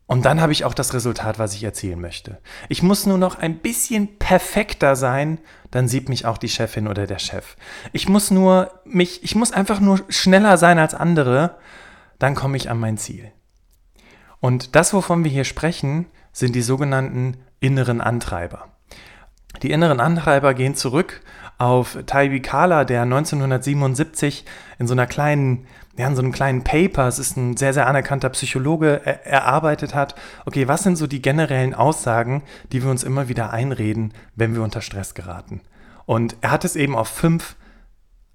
und 0.07 0.25
dann 0.25 0.39
habe 0.39 0.51
ich 0.51 0.65
auch 0.65 0.75
das 0.75 0.93
Resultat, 0.93 1.39
was 1.39 1.55
ich 1.55 1.63
erzielen 1.63 1.99
möchte. 1.99 2.39
Ich 2.69 2.83
muss 2.83 3.05
nur 3.05 3.17
noch 3.17 3.39
ein 3.39 3.57
bisschen 3.57 4.17
perfekter 4.19 4.95
sein, 4.95 5.39
dann 5.71 5.87
sieht 5.87 6.09
mich 6.09 6.25
auch 6.25 6.37
die 6.37 6.49
Chefin 6.49 6.87
oder 6.87 7.07
der 7.07 7.19
Chef. 7.19 7.55
Ich 7.91 8.07
muss 8.07 8.29
nur 8.29 8.71
mich, 8.85 9.23
ich 9.23 9.35
muss 9.35 9.51
einfach 9.51 9.79
nur 9.79 10.01
schneller 10.09 10.57
sein 10.57 10.77
als 10.77 10.93
andere, 10.93 11.57
dann 12.19 12.35
komme 12.35 12.57
ich 12.57 12.69
an 12.69 12.79
mein 12.79 12.97
Ziel. 12.97 13.31
Und 14.39 14.75
das, 14.75 14.93
wovon 14.93 15.23
wir 15.23 15.31
hier 15.31 15.43
sprechen, 15.43 16.05
sind 16.31 16.55
die 16.55 16.61
sogenannten 16.61 17.37
inneren 17.59 17.99
Antreiber. 17.99 18.67
Die 19.63 19.71
inneren 19.71 19.99
Antreiber 19.99 20.53
gehen 20.53 20.75
zurück 20.75 21.21
auf 21.57 21.97
Taibi 22.05 22.41
Kala, 22.41 22.83
der 22.83 23.03
1977 23.03 24.45
in 24.77 24.87
so 24.87 24.93
einer 24.93 25.07
kleinen, 25.07 25.65
ja, 25.97 26.07
in 26.07 26.15
so 26.15 26.21
einem 26.21 26.31
kleinen 26.31 26.63
Paper, 26.63 27.07
es 27.07 27.19
ist 27.19 27.37
ein 27.37 27.55
sehr, 27.55 27.73
sehr 27.73 27.87
anerkannter 27.87 28.29
Psychologe, 28.29 29.01
er, 29.05 29.25
erarbeitet 29.25 29.95
hat, 29.95 30.15
okay, 30.45 30.67
was 30.67 30.83
sind 30.83 30.97
so 30.97 31.07
die 31.07 31.21
generellen 31.21 31.73
Aussagen, 31.73 32.43
die 32.71 32.83
wir 32.83 32.91
uns 32.91 33.03
immer 33.03 33.29
wieder 33.29 33.51
einreden, 33.51 34.13
wenn 34.35 34.53
wir 34.55 34.61
unter 34.61 34.81
Stress 34.81 35.13
geraten? 35.13 35.61
Und 36.05 36.35
er 36.41 36.51
hat 36.51 36.65
es 36.65 36.75
eben 36.75 36.95
auf 36.95 37.07
fünf 37.07 37.55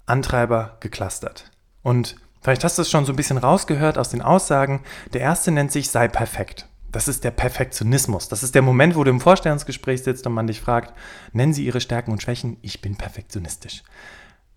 Antreiber 0.05 0.77
geklustert. 0.79 1.51
Und 1.83 2.15
vielleicht 2.41 2.63
hast 2.63 2.77
du 2.77 2.81
es 2.81 2.89
schon 2.89 3.05
so 3.05 3.13
ein 3.13 3.15
bisschen 3.15 3.37
rausgehört 3.37 3.97
aus 3.97 4.09
den 4.09 4.21
Aussagen. 4.21 4.81
Der 5.13 5.21
erste 5.21 5.51
nennt 5.51 5.71
sich 5.71 5.89
sei 5.89 6.07
perfekt. 6.07 6.67
Das 6.91 7.07
ist 7.07 7.23
der 7.23 7.31
Perfektionismus. 7.31 8.27
Das 8.27 8.43
ist 8.43 8.53
der 8.55 8.61
Moment, 8.61 8.95
wo 8.95 9.03
du 9.03 9.11
im 9.11 9.21
Vorstellungsgespräch 9.21 10.03
sitzt 10.03 10.27
und 10.27 10.33
man 10.33 10.47
dich 10.47 10.59
fragt, 10.59 10.93
nennen 11.31 11.53
Sie 11.53 11.65
Ihre 11.65 11.79
Stärken 11.79 12.11
und 12.11 12.21
Schwächen. 12.21 12.57
Ich 12.61 12.81
bin 12.81 12.97
perfektionistisch. 12.97 13.83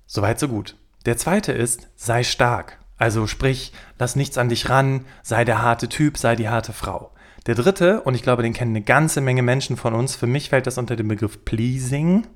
Soweit, 0.07 0.41
so 0.41 0.49
gut. 0.49 0.77
Der 1.07 1.17
zweite 1.17 1.53
ist, 1.53 1.89
sei 1.95 2.25
stark. 2.25 2.79
Also 3.05 3.27
sprich, 3.27 3.71
lass 3.99 4.17
nichts 4.17 4.39
an 4.39 4.49
dich 4.49 4.71
ran, 4.71 5.05
sei 5.23 5.45
der 5.45 5.61
harte 5.61 5.91
Typ, 5.91 6.17
sei 6.17 6.37
die 6.37 6.49
harte 6.49 6.73
Frau. 6.73 7.11
Der 7.45 7.55
dritte, 7.55 8.01
und 8.01 8.15
ich 8.15 8.23
glaube, 8.23 8.43
den 8.43 8.55
kennen 8.55 8.71
eine 8.71 8.81
ganze 8.81 9.21
Menge 9.21 9.43
Menschen 9.43 9.77
von 9.77 9.93
uns, 9.93 10.17
für 10.17 10.27
mich 10.27 10.49
fällt 10.49 10.67
das 10.67 10.79
unter 10.79 10.97
den 10.97 11.09
Begriff 11.09 11.45
Pleasing. 11.45 12.27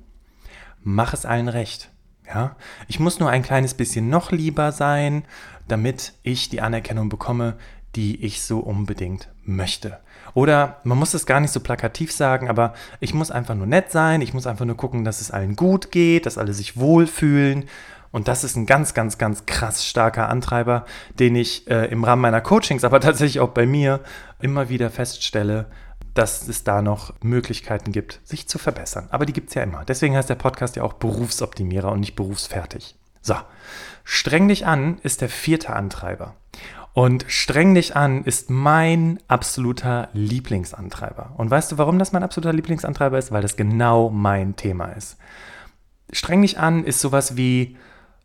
Mach 0.83 1.11
es 1.11 1.25
allen 1.25 1.47
recht. 1.47 1.89
Ja? 2.27 2.55
Ich 2.87 2.99
muss 2.99 3.19
nur 3.19 3.31
ein 3.31 3.41
kleines 3.41 3.73
bisschen 3.73 4.11
noch 4.11 4.31
lieber 4.31 4.71
sein, 4.71 5.23
damit 5.67 6.13
ich 6.21 6.49
die 6.49 6.61
Anerkennung 6.61 7.09
bekomme, 7.09 7.57
die 7.95 8.23
ich 8.23 8.43
so 8.43 8.59
unbedingt 8.59 9.27
möchte. 9.41 9.97
Oder 10.35 10.81
man 10.83 10.99
muss 10.99 11.15
es 11.15 11.25
gar 11.25 11.39
nicht 11.39 11.51
so 11.51 11.61
plakativ 11.61 12.11
sagen, 12.11 12.47
aber 12.47 12.75
ich 12.99 13.15
muss 13.15 13.31
einfach 13.31 13.55
nur 13.55 13.65
nett 13.65 13.91
sein, 13.91 14.21
ich 14.21 14.35
muss 14.35 14.45
einfach 14.45 14.65
nur 14.65 14.77
gucken, 14.77 15.03
dass 15.03 15.19
es 15.19 15.31
allen 15.31 15.55
gut 15.55 15.89
geht, 15.89 16.27
dass 16.27 16.37
alle 16.37 16.53
sich 16.53 16.77
wohlfühlen. 16.77 17.65
Und 18.11 18.27
das 18.27 18.43
ist 18.43 18.55
ein 18.55 18.65
ganz, 18.65 18.93
ganz, 18.93 19.17
ganz 19.17 19.45
krass 19.45 19.85
starker 19.85 20.29
Antreiber, 20.29 20.85
den 21.19 21.35
ich 21.35 21.69
äh, 21.69 21.85
im 21.91 22.03
Rahmen 22.03 22.21
meiner 22.21 22.41
Coachings, 22.41 22.83
aber 22.83 22.99
tatsächlich 23.01 23.39
auch 23.39 23.49
bei 23.49 23.65
mir 23.65 24.01
immer 24.39 24.69
wieder 24.69 24.89
feststelle, 24.89 25.67
dass 26.13 26.47
es 26.47 26.63
da 26.63 26.81
noch 26.81 27.13
Möglichkeiten 27.21 27.91
gibt, 27.91 28.19
sich 28.23 28.47
zu 28.47 28.57
verbessern. 28.57 29.07
Aber 29.11 29.25
die 29.25 29.33
gibt 29.33 29.49
es 29.49 29.55
ja 29.55 29.63
immer. 29.63 29.85
Deswegen 29.85 30.15
heißt 30.15 30.29
der 30.29 30.35
Podcast 30.35 30.75
ja 30.75 30.83
auch 30.83 30.93
Berufsoptimierer 30.93 31.91
und 31.91 31.99
nicht 31.99 32.15
berufsfertig. 32.15 32.95
So, 33.21 33.35
streng 34.03 34.47
dich 34.47 34.65
an 34.65 34.97
ist 35.03 35.21
der 35.21 35.29
vierte 35.29 35.75
Antreiber. 35.75 36.35
Und 36.93 37.25
streng 37.27 37.75
dich 37.75 37.95
an 37.95 38.23
ist 38.23 38.49
mein 38.49 39.19
absoluter 39.27 40.09
Lieblingsantreiber. 40.13 41.33
Und 41.37 41.49
weißt 41.49 41.71
du, 41.71 41.77
warum 41.77 41.99
das 41.99 42.11
mein 42.11 42.23
absoluter 42.23 42.53
Lieblingsantreiber 42.53 43.17
ist? 43.17 43.31
Weil 43.31 43.43
das 43.43 43.55
genau 43.55 44.09
mein 44.09 44.55
Thema 44.55 44.87
ist. 44.87 45.17
Streng 46.11 46.41
dich 46.41 46.57
an 46.57 46.83
ist 46.83 46.99
sowas 46.99 47.37
wie, 47.37 47.77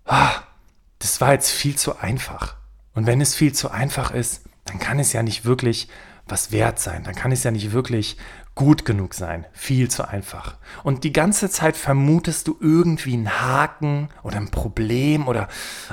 das 0.05 1.21
war 1.21 1.33
jetzt 1.33 1.51
viel 1.51 1.77
zu 1.77 1.99
einfach. 1.99 2.57
Und 2.95 3.07
wenn 3.07 3.21
es 3.21 3.35
viel 3.35 3.53
zu 3.53 3.71
einfach 3.71 4.13
ist, 4.13 4.45
dann 4.65 4.79
kann 4.79 4.99
es 4.99 5.13
ja 5.13 5.23
nicht 5.23 5.45
wirklich 5.45 5.89
was 6.27 6.53
wert 6.53 6.79
sein. 6.79 7.05
Dann 7.05 7.15
kann 7.15 7.33
es 7.33 7.43
ja 7.43 7.51
nicht 7.51 7.73
wirklich 7.73 8.17
gut 8.55 8.85
genug 8.85 9.15
sein. 9.15 9.47
Viel 9.53 9.91
zu 9.91 10.09
einfach. 10.09 10.57
Und 10.85 11.05
die 11.05 11.13
ganze 11.13 11.51
Zeit 11.51 11.77
vermutest 11.77 12.49
du 12.49 12.57
irgendwie 12.61 13.15
einen 13.15 13.41
Haken 13.41 14.09
oder 14.23 14.37
ein 14.37 14.51
Problem 14.51 15.29
oder, 15.29 15.49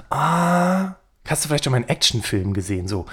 ah, 0.09 0.95
Hast 1.27 1.43
du 1.43 1.47
vielleicht 1.47 1.65
schon 1.65 1.71
mal 1.71 1.77
einen 1.77 1.89
Actionfilm 1.89 2.53
gesehen? 2.53 2.87
So, 2.87 3.05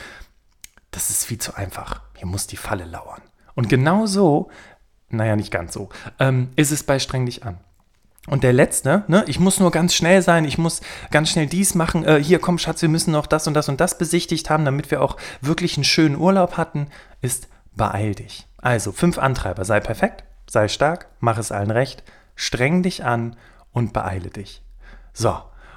das 0.90 1.10
ist 1.10 1.24
viel 1.24 1.38
zu 1.38 1.54
einfach. 1.54 2.00
Hier 2.16 2.26
muss 2.26 2.46
die 2.46 2.56
Falle 2.56 2.84
lauern. 2.84 3.22
Und 3.54 3.68
genau 3.68 4.06
so, 4.06 4.50
naja, 5.10 5.36
nicht 5.36 5.50
ganz 5.50 5.72
so, 5.72 5.90
ähm, 6.18 6.50
ist 6.56 6.70
es 6.70 6.82
bei 6.82 6.98
Streng 6.98 7.26
dich 7.26 7.44
an. 7.44 7.58
Und 8.28 8.44
der 8.44 8.52
letzte, 8.52 9.04
ne, 9.08 9.24
ich 9.26 9.40
muss 9.40 9.58
nur 9.58 9.70
ganz 9.70 9.94
schnell 9.94 10.22
sein, 10.22 10.44
ich 10.44 10.58
muss 10.58 10.80
ganz 11.10 11.30
schnell 11.30 11.46
dies 11.46 11.74
machen, 11.74 12.04
äh, 12.04 12.22
hier 12.22 12.38
komm 12.38 12.58
Schatz, 12.58 12.82
wir 12.82 12.88
müssen 12.88 13.12
noch 13.12 13.26
das 13.26 13.46
und 13.46 13.54
das 13.54 13.68
und 13.68 13.80
das 13.80 13.98
besichtigt 13.98 14.50
haben, 14.50 14.64
damit 14.64 14.90
wir 14.90 15.02
auch 15.02 15.16
wirklich 15.40 15.76
einen 15.76 15.84
schönen 15.84 16.16
Urlaub 16.16 16.56
hatten, 16.56 16.88
ist 17.22 17.48
beeil 17.74 18.14
dich. 18.14 18.46
Also 18.58 18.92
fünf 18.92 19.18
Antreiber, 19.18 19.64
sei 19.64 19.80
perfekt, 19.80 20.24
sei 20.48 20.68
stark, 20.68 21.08
mach 21.20 21.38
es 21.38 21.52
allen 21.52 21.70
recht, 21.70 22.02
streng 22.34 22.82
dich 22.82 23.04
an 23.04 23.36
und 23.72 23.92
beeile 23.92 24.30
dich. 24.30 24.62
So, 25.12 25.36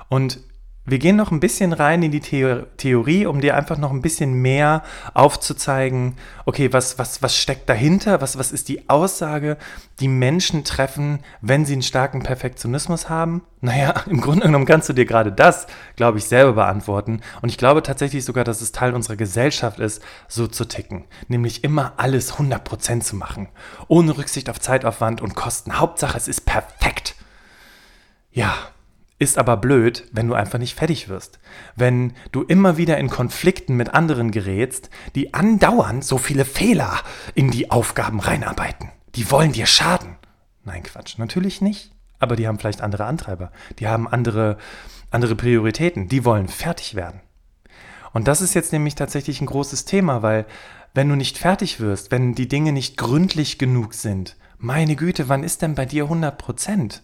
und 0.10 0.40
wir 0.84 0.98
gehen 0.98 1.16
noch 1.16 1.30
ein 1.30 1.40
bisschen 1.40 1.74
rein 1.74 2.02
in 2.02 2.12
die 2.12 2.20
Theorie, 2.22 3.28
um 3.28 3.40
dir 3.40 3.56
einfach 3.56 3.78
noch 3.78 3.92
ein 3.92 4.02
bisschen 4.02 4.34
mehr 4.34 4.82
aufzuzeigen, 5.14 6.18
okay, 6.46 6.74
was, 6.74 6.98
was, 6.98 7.22
was 7.22 7.38
steckt 7.38 7.70
dahinter, 7.70 8.20
was, 8.20 8.36
was 8.40 8.52
ist 8.52 8.68
die 8.68 8.90
Aussage, 8.90 9.58
die 10.00 10.08
Menschen 10.08 10.64
treffen, 10.64 11.20
wenn 11.40 11.66
sie 11.66 11.74
einen 11.74 11.84
starken 11.84 12.24
Perfektionismus 12.24 13.10
haben? 13.10 13.44
Naja, 13.62 13.94
im 14.10 14.22
Grunde 14.22 14.48
genommen 14.48 14.66
kannst 14.66 14.90
du 14.90 14.94
dir 14.94 15.06
gerade 15.06 15.32
das, 15.32 15.68
glaube 15.98 16.18
ich, 16.18 16.26
selber 16.26 16.54
beantworten. 16.54 17.22
Und 17.44 17.50
ich 17.50 17.60
glaube 17.60 17.84
tatsächlich 17.84 18.26
sogar, 18.26 18.44
dass 18.44 18.62
es 18.62 18.72
Teil 18.72 18.96
unserer 18.96 19.18
Gesellschaft 19.18 19.80
ist, 19.80 20.02
so 20.28 20.48
zu 20.48 20.66
ticken. 20.66 21.06
Nämlich 21.28 21.64
immer 21.64 21.94
alles 21.98 22.34
100% 22.34 23.02
zu 23.02 23.16
machen. 23.16 23.50
Ohne 23.88 24.18
Rücksicht 24.18 24.50
auf 24.50 24.60
Zeitaufwand 24.60 25.22
und 25.22 25.36
Kosten. 25.36 25.80
Hauptsache, 25.80 26.18
es 26.18 26.28
ist 26.28 26.48
perfekt. 26.48 27.16
Ja, 28.32 28.56
ist 29.22 29.38
aber 29.38 29.56
blöd, 29.56 30.08
wenn 30.12 30.28
du 30.28 30.34
einfach 30.34 30.58
nicht 30.58 30.76
fertig 30.76 31.08
wirst. 31.08 31.40
Wenn 31.76 32.14
du 32.32 32.42
immer 32.42 32.78
wieder 32.78 32.98
in 32.98 33.08
Konflikten 33.08 33.76
mit 33.78 33.94
anderen 33.94 34.32
gerätst, 34.32 34.90
die 35.14 35.36
andauernd 35.36 36.04
so 36.04 36.18
viele 36.18 36.44
Fehler 36.44 37.00
in 37.36 37.52
die 37.52 37.70
Aufgaben 37.70 38.20
reinarbeiten. 38.20 38.90
Die 39.14 39.30
wollen 39.30 39.52
dir 39.52 39.68
schaden. 39.68 40.16
Nein, 40.64 40.82
Quatsch, 40.82 41.20
natürlich 41.20 41.62
nicht. 41.62 41.92
Aber 42.18 42.36
die 42.36 42.48
haben 42.48 42.58
vielleicht 42.58 42.82
andere 42.82 43.06
Antreiber. 43.06 43.52
Die 43.78 43.88
haben 43.88 44.08
andere, 44.08 44.58
andere 45.12 45.36
Prioritäten. 45.36 46.08
Die 46.08 46.26
wollen 46.26 46.48
fertig 46.48 46.96
werden. 46.96 47.22
Und 48.14 48.28
das 48.28 48.42
ist 48.42 48.56
jetzt 48.56 48.74
nämlich 48.74 48.96
tatsächlich 48.96 49.40
ein 49.40 49.46
großes 49.46 49.86
Thema, 49.86 50.24
weil 50.24 50.48
wenn 50.96 51.10
du 51.10 51.16
nicht 51.16 51.38
fertig 51.38 51.80
wirst, 51.80 52.10
wenn 52.10 52.34
die 52.34 52.48
Dinge 52.48 52.72
nicht 52.72 52.98
gründlich 52.98 53.60
genug 53.60 53.94
sind, 53.94 54.36
meine 54.58 54.96
Güte, 54.96 55.30
wann 55.30 55.44
ist 55.44 55.62
denn 55.62 55.76
bei 55.76 55.86
dir 55.86 56.06
100 56.06 56.40
Prozent? 56.40 57.04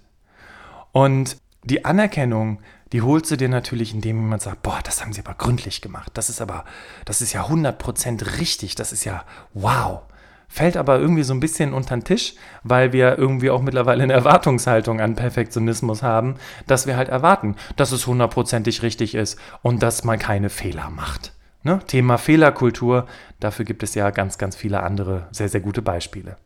Und 0.92 1.38
die 1.64 1.86
Anerkennung, 1.86 2.60
die 2.94 3.02
holst 3.02 3.32
du 3.32 3.36
dir 3.36 3.50
natürlich, 3.50 3.94
indem 3.94 4.22
jemand 4.22 4.42
sagt, 4.42 4.64
boah, 4.64 4.80
das 4.84 5.02
haben 5.02 5.12
sie 5.14 5.22
aber 5.22 5.34
gründlich 5.34 5.82
gemacht. 5.82 6.12
Das 6.14 6.30
ist 6.30 6.42
aber, 6.42 6.64
das 7.06 7.22
ist 7.22 7.34
ja 7.34 7.46
100% 7.46 8.40
richtig. 8.40 8.76
Das 8.76 8.92
ist 8.94 9.04
ja 9.04 9.26
wow. 9.54 10.02
Fällt 10.48 10.78
aber 10.78 10.98
irgendwie 10.98 11.24
so 11.24 11.34
ein 11.34 11.42
bisschen 11.42 11.74
unter 11.74 11.98
den 11.98 12.06
Tisch, 12.06 12.36
weil 12.64 12.94
wir 12.94 13.18
irgendwie 13.18 13.50
auch 13.50 13.62
mittlerweile 13.62 14.04
eine 14.04 14.14
Erwartungshaltung 14.14 15.02
an 15.02 15.16
Perfektionismus 15.16 16.04
haben, 16.04 16.36
dass 16.68 16.88
wir 16.88 16.96
halt 16.96 17.10
erwarten, 17.10 17.58
dass 17.76 17.92
es 17.92 18.08
hundertprozentig 18.08 18.82
richtig 18.82 19.14
ist 19.14 19.38
und 19.62 19.84
dass 19.84 20.06
man 20.06 20.20
keine 20.20 20.50
Fehler 20.50 20.90
macht. 20.90 21.34
Ne? 21.64 21.82
Thema 21.86 22.18
Fehlerkultur, 22.18 23.08
dafür 23.42 23.66
gibt 23.66 23.84
es 23.84 23.94
ja 23.94 24.10
ganz, 24.12 24.38
ganz 24.38 24.56
viele 24.56 24.84
andere 24.84 25.28
sehr, 25.32 25.50
sehr 25.50 25.60
gute 25.60 25.82
Beispiele. 25.82 26.38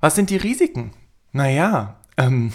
Was 0.00 0.14
sind 0.14 0.30
die 0.30 0.38
Risiken? 0.38 0.92
Naja, 1.32 1.96
ähm, 2.16 2.52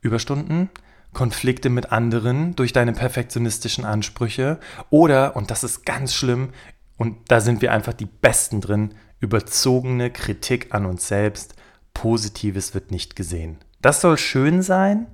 Überstunden, 0.00 0.70
Konflikte 1.12 1.70
mit 1.70 1.90
anderen 1.92 2.54
durch 2.54 2.72
deine 2.72 2.92
perfektionistischen 2.92 3.84
Ansprüche 3.84 4.58
oder, 4.90 5.36
und 5.36 5.50
das 5.50 5.64
ist 5.64 5.84
ganz 5.84 6.14
schlimm, 6.14 6.50
und 6.96 7.30
da 7.30 7.40
sind 7.40 7.62
wir 7.62 7.72
einfach 7.72 7.94
die 7.94 8.06
Besten 8.06 8.60
drin, 8.60 8.94
überzogene 9.20 10.10
Kritik 10.10 10.74
an 10.74 10.84
uns 10.84 11.08
selbst. 11.08 11.54
Positives 11.94 12.74
wird 12.74 12.90
nicht 12.90 13.16
gesehen. 13.16 13.58
Das 13.80 14.00
soll 14.00 14.18
schön 14.18 14.62
sein? 14.62 15.06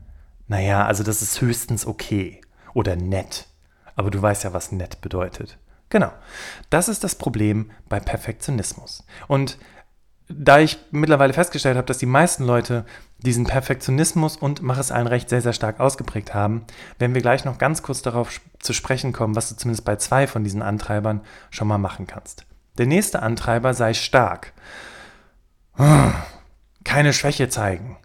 Naja, 0.49 0.87
also 0.87 1.03
das 1.03 1.23
ist 1.23 1.41
höchstens 1.41 1.87
okay 1.87 2.41
oder 2.75 2.97
nett. 2.97 3.47
Aber 3.97 4.11
du 4.11 4.21
weißt 4.21 4.45
ja, 4.45 4.53
was 4.53 4.73
nett 4.73 5.00
bedeutet. 5.00 5.59
Genau. 5.91 6.11
Das 6.71 6.88
ist 6.88 7.05
das 7.05 7.14
Problem 7.14 7.71
bei 7.88 8.00
Perfektionismus. 8.00 9.05
Und 9.29 9.59
da 10.28 10.59
ich 10.59 10.78
mittlerweile 10.90 11.33
festgestellt 11.33 11.76
habe, 11.76 11.87
dass 11.87 11.99
die 11.99 12.07
meisten 12.07 12.45
Leute 12.45 12.85
diesen 13.19 13.45
Perfektionismus 13.45 14.37
und 14.37 14.62
mach 14.62 14.78
es 14.78 14.90
allen 14.90 15.07
recht 15.07 15.28
sehr, 15.28 15.40
sehr 15.40 15.52
stark 15.52 15.81
ausgeprägt 15.81 16.35
haben, 16.35 16.64
werden 16.99 17.14
wir 17.14 17.23
gleich 17.23 17.45
noch 17.45 17.59
ganz 17.59 17.83
kurz 17.83 18.02
darauf 18.02 18.40
zu 18.59 18.73
sprechen 18.73 19.12
kommen, 19.12 19.37
was 19.37 19.49
du 19.49 19.57
zumindest 19.57 19.85
bei 19.85 19.97
zwei 19.97 20.26
von 20.26 20.45
diesen 20.45 20.62
Antreibern 20.62 21.21
schon 21.50 21.69
mal 21.69 21.78
machen 21.78 22.07
kannst. 22.07 22.47
Der 22.78 22.87
nächste 22.87 23.23
Antreiber 23.23 23.75
sei 23.75 23.95
stark. 23.95 24.52
Keine 26.85 27.12
Schwäche 27.12 27.49
zeigen. 27.49 27.97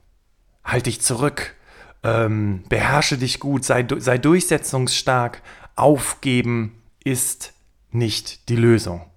Halt 0.64 0.86
dich 0.86 1.02
zurück. 1.02 1.56
Ähm, 2.04 2.64
beherrsche 2.70 3.18
dich 3.18 3.40
gut. 3.40 3.66
Sei, 3.66 3.86
sei 3.98 4.18
durchsetzungsstark. 4.18 5.42
Aufgeben 5.76 6.82
ist 7.04 7.54
nicht 7.92 8.50
die 8.50 8.56
Lösung. 8.56 9.09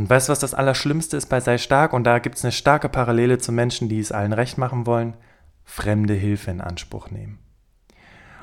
Und 0.00 0.08
weißt 0.08 0.28
du, 0.28 0.32
was 0.32 0.38
das 0.38 0.54
Allerschlimmste 0.54 1.18
ist 1.18 1.26
bei 1.26 1.40
Sei 1.40 1.58
stark? 1.58 1.92
Und 1.92 2.04
da 2.04 2.20
gibt 2.20 2.38
es 2.38 2.44
eine 2.44 2.52
starke 2.52 2.88
Parallele 2.88 3.36
zu 3.36 3.52
Menschen, 3.52 3.90
die 3.90 4.00
es 4.00 4.12
allen 4.12 4.32
recht 4.32 4.56
machen 4.56 4.86
wollen. 4.86 5.12
Fremde 5.62 6.14
Hilfe 6.14 6.50
in 6.50 6.62
Anspruch 6.62 7.10
nehmen. 7.10 7.38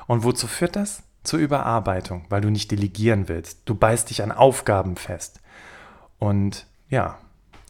Und 0.06 0.22
wozu 0.22 0.46
führt 0.46 0.76
das? 0.76 1.02
Zur 1.24 1.40
Überarbeitung, 1.40 2.26
weil 2.28 2.42
du 2.42 2.50
nicht 2.50 2.70
delegieren 2.70 3.26
willst. 3.26 3.62
Du 3.64 3.74
beißt 3.74 4.08
dich 4.08 4.22
an 4.22 4.30
Aufgaben 4.30 4.94
fest. 4.94 5.40
Und 6.20 6.68
ja, 6.90 7.18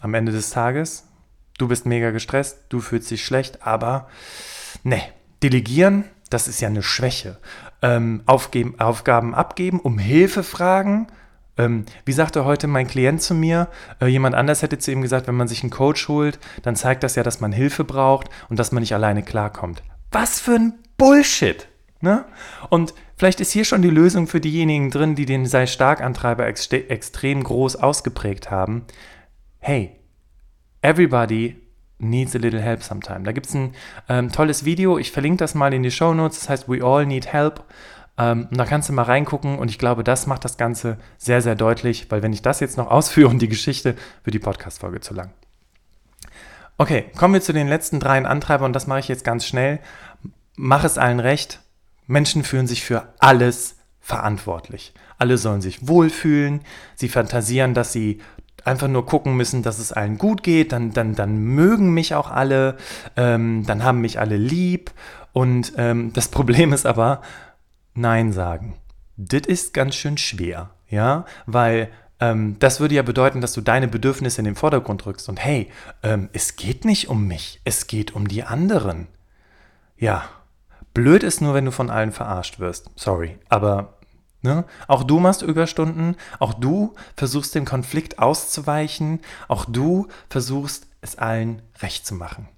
am 0.00 0.12
Ende 0.12 0.33
des 0.33 0.50
Tages, 0.50 1.09
du 1.57 1.66
bist 1.66 1.87
mega 1.87 2.11
gestresst, 2.11 2.59
du 2.68 2.83
fühlst 2.83 3.11
dich 3.11 3.25
schlecht, 3.25 3.66
aber 3.66 4.09
ne, 4.83 5.00
delegieren, 5.42 6.04
das 6.28 6.47
ist 6.47 6.61
ja 6.61 6.68
eine 6.68 6.83
Schwäche. 6.83 7.38
Ähm, 7.80 8.21
aufgeben, 8.26 8.78
Aufgaben 8.80 9.35
abgeben, 9.35 9.80
um 9.80 9.99
Hilfe 9.99 10.42
fragen, 10.42 11.07
ähm, 11.59 11.85
wie 12.05 12.12
sagte 12.12 12.45
heute 12.45 12.67
mein 12.67 12.87
Klient 12.87 13.21
zu 13.21 13.35
mir, 13.35 13.69
äh, 14.00 14.07
jemand 14.07 14.35
anders 14.35 14.62
hätte 14.62 14.79
zu 14.79 14.91
ihm 14.91 15.03
gesagt, 15.03 15.27
wenn 15.27 15.35
man 15.35 15.49
sich 15.49 15.62
einen 15.62 15.71
Coach 15.71 16.09
holt, 16.09 16.38
dann 16.62 16.77
zeigt 16.77 17.03
das 17.03 17.17
ja, 17.17 17.23
dass 17.23 17.41
man 17.41 17.53
Hilfe 17.53 17.85
braucht 17.85 18.29
und 18.49 18.59
dass 18.59 18.73
man 18.73 18.81
nicht 18.81 18.95
alleine 18.95 19.23
klarkommt. 19.23 19.83
Was 20.11 20.41
für 20.41 20.55
ein 20.55 20.75
Bullshit! 20.97 21.69
Ne? 22.00 22.25
Und 22.71 22.95
vielleicht 23.17 23.41
ist 23.41 23.50
hier 23.50 23.65
schon 23.65 23.83
die 23.83 23.91
Lösung 23.91 24.29
für 24.29 24.41
diejenigen 24.41 24.91
drin, 24.91 25.17
die 25.17 25.27
den 25.27 25.47
sei 25.47 25.67
stark 25.67 26.00
Antreiber 26.00 26.47
ex 26.47 26.69
extrem 26.69 27.43
groß 27.43 27.77
ausgeprägt 27.77 28.53
haben. 28.53 28.85
Hey, 29.59 29.97
everybody 30.81 31.57
needs 31.99 32.37
a 32.37 32.38
little 32.38 32.61
help 32.61 32.85
sometime. 32.85 33.25
Da 33.25 33.33
gibt 33.33 33.47
es 33.47 33.55
ein 33.55 33.75
ähm, 34.09 34.31
tolles 34.31 34.65
Video, 34.65 34.99
ich 34.99 35.11
verlinke 35.11 35.38
das 35.38 35.55
mal 35.55 35.75
in 35.75 35.83
die 35.83 35.91
Show 35.91 36.15
Notes, 36.15 36.38
das 36.41 36.49
heißt 36.49 36.69
We 36.69 36.85
All 36.85 37.05
Need 37.05 37.33
Help. 37.33 37.65
Ähm, 38.19 38.49
und 38.51 38.59
da 38.59 38.65
kannst 38.65 38.89
du 38.89 38.93
mal 38.93 39.03
reingucken 39.03 39.59
und 39.59 39.71
ich 39.71 39.79
glaube, 39.79 40.05
das 40.05 40.27
macht 40.27 40.45
das 40.45 40.57
Ganze 40.57 40.99
sehr, 41.17 41.41
sehr 41.41 41.55
deutlich, 41.55 42.11
weil 42.11 42.23
wenn 42.23 42.33
ich 42.33 42.43
das 42.43 42.61
jetzt 42.61 42.77
noch 42.77 42.91
ausführe 42.91 43.31
und 43.31 43.41
die 43.41 43.49
Geschichte, 43.49 43.95
wird 44.25 44.35
die 44.35 44.41
Podcast-Folge 44.41 45.01
zu 45.01 45.15
lang. 45.15 45.31
Okay, 46.77 47.07
kommen 47.17 47.35
wir 47.35 47.41
zu 47.41 47.53
den 47.53 47.69
letzten 47.69 47.99
dreien 47.99 48.27
Antreibern 48.27 48.67
und 48.67 48.73
das 48.73 48.87
mache 48.87 49.01
ich 49.01 49.09
jetzt 49.09 49.25
ganz 49.25 49.47
schnell. 49.47 49.81
Mach 50.57 50.85
es 50.85 50.99
allen 50.99 51.21
recht. 51.21 51.61
Menschen 52.07 52.45
fühlen 52.45 52.67
sich 52.67 52.85
für 52.85 53.15
alles 53.19 53.77
verantwortlich. 54.01 54.95
Alle 55.19 55.39
sollen 55.39 55.61
sich 55.61 55.89
wohlfühlen. 55.89 56.61
Sie 56.95 57.09
fantasieren, 57.09 57.75
dass 57.75 57.93
sie 57.93 58.21
einfach 58.65 58.89
nur 58.89 59.07
gucken 59.07 59.37
müssen, 59.37 59.63
dass 59.63 59.79
es 59.79 59.93
allen 59.93 60.19
gut 60.19 60.43
geht. 60.43 60.73
Dann, 60.73 60.93
dann, 60.93 61.15
dann 61.15 61.39
mögen 61.39 61.93
mich 61.93 62.15
auch 62.15 62.31
alle. 62.31 62.77
Ähm, 63.17 63.65
dann 63.67 63.83
haben 63.83 64.01
mich 64.01 64.21
alle 64.21 64.37
lieb. 64.37 64.93
Und 65.33 65.73
ähm, 65.77 66.13
das 66.13 66.29
Problem 66.31 66.73
ist 66.73 66.87
aber, 66.87 67.23
Nein 67.99 68.33
sagen. 68.33 68.76
Das 69.17 69.43
ist 69.47 69.75
ganz 69.75 69.95
schön 69.97 70.17
schwer, 70.17 70.71
ja, 70.88 71.25
weil 71.47 71.90
ähm, 72.21 72.57
das 72.59 72.81
würde 72.81 72.95
ja 72.95 73.02
bedeuten, 73.02 73.40
dass 73.40 73.52
du 73.52 73.61
deine 73.61 73.88
Bedürfnisse 73.88 74.40
in 74.40 74.45
den 74.45 74.55
Vordergrund 74.55 75.05
rückst. 75.07 75.28
Und 75.28 75.45
hey, 75.45 75.71
ähm, 76.02 76.28
es 76.33 76.57
geht 76.57 76.85
nicht 76.85 77.09
um 77.09 77.26
mich, 77.26 77.61
es 77.64 77.87
geht 77.87 78.14
um 78.14 78.28
die 78.28 78.45
anderen. 78.45 79.09
Ja, 79.97 80.25
blöd 80.95 81.23
ist 81.23 81.40
nur, 81.40 81.55
wenn 81.55 81.64
du 81.64 81.73
von 81.73 81.90
allen 81.90 82.12
verarscht 82.12 82.61
wirst. 82.61 82.90
Sorry, 82.97 83.38
aber 83.49 83.99
Ne? 84.40 84.64
Auch 84.87 85.02
du 85.02 85.19
machst 85.19 85.43
Überstunden, 85.43 86.14
auch 86.38 86.55
du 86.55 86.95
versuchst 87.17 87.57
dem 87.57 87.64
Konflikt 87.64 88.21
auszuweichen, 88.21 89.21
auch 89.49 89.64
du 89.64 90.07
versuchst 90.31 90.87
es 91.00 91.19
allen 91.19 91.61
recht 91.81 92.07
zu 92.07 92.14
machen. 92.14 92.49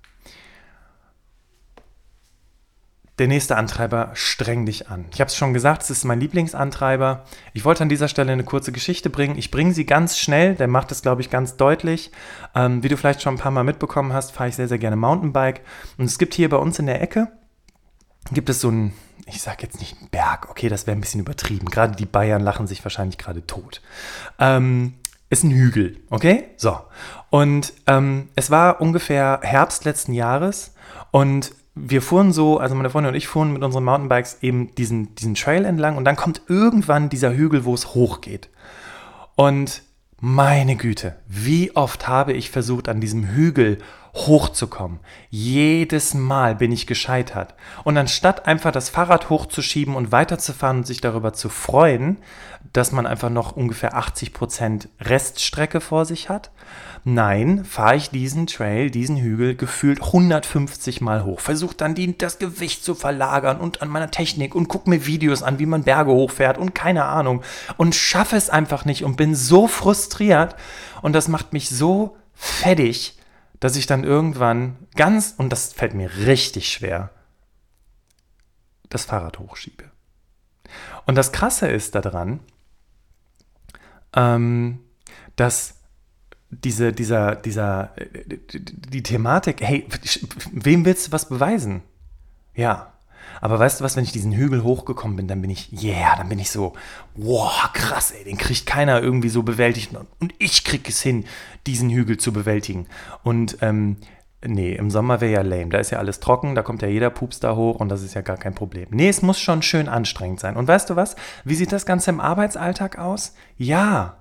Der 3.20 3.28
nächste 3.28 3.58
Antreiber, 3.58 4.12
streng 4.14 4.64
dich 4.64 4.88
an. 4.88 5.04
Ich 5.12 5.20
habe 5.20 5.28
es 5.28 5.36
schon 5.36 5.52
gesagt, 5.52 5.82
es 5.82 5.90
ist 5.90 6.04
mein 6.04 6.20
Lieblingsantreiber. 6.20 7.26
Ich 7.52 7.66
wollte 7.66 7.82
an 7.82 7.90
dieser 7.90 8.08
Stelle 8.08 8.32
eine 8.32 8.44
kurze 8.44 8.72
Geschichte 8.72 9.10
bringen. 9.10 9.36
Ich 9.36 9.50
bringe 9.50 9.74
sie 9.74 9.84
ganz 9.84 10.16
schnell, 10.16 10.54
der 10.54 10.68
macht 10.68 10.90
es, 10.90 11.02
glaube 11.02 11.20
ich, 11.20 11.28
ganz 11.28 11.58
deutlich. 11.58 12.12
Ähm, 12.54 12.82
wie 12.82 12.88
du 12.88 12.96
vielleicht 12.96 13.20
schon 13.20 13.34
ein 13.34 13.38
paar 13.38 13.50
Mal 13.50 13.62
mitbekommen 13.62 14.14
hast, 14.14 14.32
fahre 14.32 14.48
ich 14.48 14.56
sehr, 14.56 14.68
sehr 14.68 14.78
gerne 14.78 14.96
Mountainbike. 14.96 15.60
Und 15.98 16.06
es 16.06 16.16
gibt 16.16 16.32
hier 16.32 16.48
bei 16.48 16.56
uns 16.56 16.78
in 16.78 16.86
der 16.86 17.02
Ecke 17.02 17.28
gibt 18.32 18.48
es 18.48 18.62
so 18.62 18.68
einen, 18.68 18.94
ich 19.26 19.42
sage 19.42 19.64
jetzt 19.64 19.80
nicht 19.80 19.98
einen 19.98 20.08
Berg, 20.08 20.48
okay, 20.48 20.70
das 20.70 20.86
wäre 20.86 20.96
ein 20.96 21.02
bisschen 21.02 21.20
übertrieben. 21.20 21.66
Gerade 21.68 21.96
die 21.96 22.06
Bayern 22.06 22.40
lachen 22.40 22.66
sich 22.66 22.82
wahrscheinlich 22.84 23.18
gerade 23.18 23.46
tot. 23.46 23.82
Ähm, 24.38 24.94
ist 25.28 25.44
ein 25.44 25.50
Hügel, 25.50 25.98
okay? 26.08 26.44
So. 26.56 26.78
Und 27.28 27.74
ähm, 27.86 28.30
es 28.34 28.50
war 28.50 28.80
ungefähr 28.80 29.40
Herbst 29.42 29.84
letzten 29.84 30.14
Jahres 30.14 30.72
und 31.10 31.52
wir 31.74 32.02
fuhren 32.02 32.32
so, 32.32 32.58
also 32.58 32.74
meine 32.74 32.90
Freundin 32.90 33.10
und 33.10 33.16
ich 33.16 33.28
fuhren 33.28 33.52
mit 33.52 33.62
unseren 33.62 33.84
Mountainbikes 33.84 34.38
eben 34.42 34.74
diesen, 34.74 35.14
diesen 35.14 35.34
Trail 35.34 35.64
entlang 35.64 35.96
und 35.96 36.04
dann 36.04 36.16
kommt 36.16 36.42
irgendwann 36.48 37.08
dieser 37.08 37.34
Hügel, 37.34 37.64
wo 37.64 37.74
es 37.74 37.94
hochgeht. 37.94 38.50
Und 39.36 39.82
meine 40.20 40.76
Güte, 40.76 41.16
wie 41.26 41.74
oft 41.74 42.06
habe 42.06 42.32
ich 42.32 42.50
versucht, 42.50 42.88
an 42.88 43.00
diesem 43.00 43.28
Hügel 43.28 43.78
hochzukommen. 44.14 45.00
Jedes 45.29 46.14
Mal 46.14 46.57
bin 46.57 46.73
ich 46.73 46.87
gescheitert. 46.87 47.55
Und 47.85 47.97
anstatt 47.97 48.47
einfach 48.47 48.73
das 48.73 48.88
Fahrrad 48.88 49.31
hochzuschieben 49.31 49.95
und 49.95 50.12
weiterzufahren 50.12 50.79
und 50.79 50.87
sich 50.87 51.00
darüber 51.00 51.33
zu 51.33 51.49
freuen, 51.49 52.19
dass 52.73 52.93
man 52.93 53.07
einfach 53.07 53.31
noch 53.31 53.57
ungefähr 53.57 53.97
80 53.97 54.33
Prozent 54.33 54.88
Reststrecke 55.00 55.81
vor 55.81 56.05
sich 56.05 56.29
hat, 56.29 56.50
nein, 57.05 57.64
fahre 57.64 57.97
ich 57.97 58.11
diesen 58.11 58.47
Trail, 58.47 58.90
diesen 58.90 59.17
Hügel 59.17 59.57
gefühlt 59.57 60.02
150 60.02 61.00
Mal 61.00 61.25
hoch. 61.25 61.40
Versuche 61.40 61.75
dann 61.76 61.95
die, 61.95 62.17
das 62.17 62.38
Gewicht 62.38 62.85
zu 62.85 62.95
verlagern 62.95 63.59
und 63.59 63.83
an 63.83 63.88
meiner 63.88 64.11
Technik 64.11 64.55
und 64.55 64.69
gucke 64.69 64.90
mir 64.90 65.07
Videos 65.07 65.43
an, 65.43 65.59
wie 65.59 65.67
man 65.67 65.85
Berge 65.85 66.11
hochfährt 66.11 66.59
und 66.59 66.75
keine 66.75 67.05
Ahnung. 67.05 67.43
Und 67.76 67.95
schaffe 67.95 68.37
es 68.37 68.50
einfach 68.50 68.85
nicht 68.85 69.05
und 69.05 69.17
bin 69.17 69.35
so 69.35 69.67
frustriert 69.67 70.55
und 71.02 71.14
das 71.14 71.29
macht 71.29 71.52
mich 71.52 71.71
so 71.71 72.17
fertig, 72.35 73.19
dass 73.61 73.76
ich 73.76 73.87
dann 73.87 74.05
irgendwann 74.05 74.76
ganz, 74.97 75.35
und 75.37 75.50
das 75.50 75.73
fällt 75.73 75.95
mir 75.95 76.11
richtig 76.26 76.73
schwer, 76.73 77.11
das 78.88 79.05
Fahrrad 79.05 79.38
hochschiebe. 79.38 79.85
Und 81.07 81.14
das 81.14 81.33
Krasse 81.33 81.69
ist 81.69 81.95
daran, 81.95 82.40
ähm, 84.14 84.81
dass 85.37 85.75
diese, 86.50 86.93
dieser, 86.93 87.37
dieser, 87.37 87.95
die 87.97 89.02
Thematik, 89.02 89.61
hey, 89.61 89.87
wem 90.50 90.85
willst 90.85 91.09
du 91.09 91.12
was 91.12 91.29
beweisen? 91.29 91.83
Ja, 92.55 92.89
aber 93.40 93.58
weißt 93.58 93.80
du 93.80 93.84
was, 93.84 93.96
wenn 93.96 94.04
ich 94.04 94.12
diesen 94.12 94.32
Hügel 94.32 94.62
hochgekommen 94.62 95.16
bin, 95.16 95.28
dann 95.28 95.40
bin 95.40 95.50
ich, 95.50 95.72
yeah, 95.82 96.16
dann 96.16 96.28
bin 96.28 96.38
ich 96.38 96.50
so, 96.50 96.74
wow, 97.14 97.70
krass, 97.72 98.10
ey, 98.10 98.24
den 98.24 98.36
kriegt 98.36 98.66
keiner 98.66 99.02
irgendwie 99.02 99.28
so 99.28 99.42
bewältigt. 99.42 99.90
Und 100.20 100.34
ich 100.38 100.64
krieg 100.64 100.88
es 100.88 101.00
hin, 101.00 101.24
diesen 101.66 101.90
Hügel 101.90 102.18
zu 102.18 102.32
bewältigen. 102.32 102.86
Und 103.22 103.58
ähm, 103.62 103.96
nee, 104.44 104.74
im 104.74 104.90
Sommer 104.90 105.20
wäre 105.20 105.32
ja 105.32 105.42
lame. 105.42 105.68
Da 105.68 105.78
ist 105.78 105.90
ja 105.90 105.98
alles 105.98 106.20
trocken, 106.20 106.54
da 106.54 106.62
kommt 106.62 106.82
ja 106.82 106.88
jeder 106.88 107.10
Pups 107.10 107.40
da 107.40 107.56
hoch 107.56 107.76
und 107.76 107.88
das 107.88 108.02
ist 108.02 108.14
ja 108.14 108.20
gar 108.20 108.36
kein 108.36 108.54
Problem. 108.54 108.88
Nee, 108.90 109.08
es 109.08 109.22
muss 109.22 109.40
schon 109.40 109.62
schön 109.62 109.88
anstrengend 109.88 110.40
sein. 110.40 110.56
Und 110.56 110.68
weißt 110.68 110.90
du 110.90 110.96
was? 110.96 111.16
Wie 111.44 111.54
sieht 111.54 111.72
das 111.72 111.86
Ganze 111.86 112.10
im 112.10 112.20
Arbeitsalltag 112.20 112.98
aus? 112.98 113.34
Ja, 113.56 114.16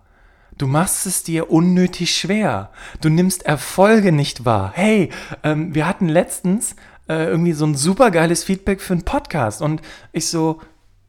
Du 0.59 0.67
machst 0.67 1.05
es 1.05 1.23
dir 1.23 1.51
unnötig 1.51 2.13
schwer. 2.13 2.69
Du 2.99 3.07
nimmst 3.07 3.45
Erfolge 3.45 4.11
nicht 4.11 4.43
wahr. 4.43 4.73
Hey, 4.75 5.09
ähm, 5.41 5.73
wir 5.73 5.87
hatten 5.87 6.09
letztens 6.09 6.75
äh, 7.09 7.25
irgendwie 7.25 7.53
so 7.53 7.65
ein 7.65 7.75
super 7.75 8.11
geiles 8.11 8.43
Feedback 8.43 8.79
für 8.79 8.93
einen 8.93 9.03
Podcast. 9.03 9.61
Und 9.61 9.81
ich 10.13 10.29
so, 10.29 10.61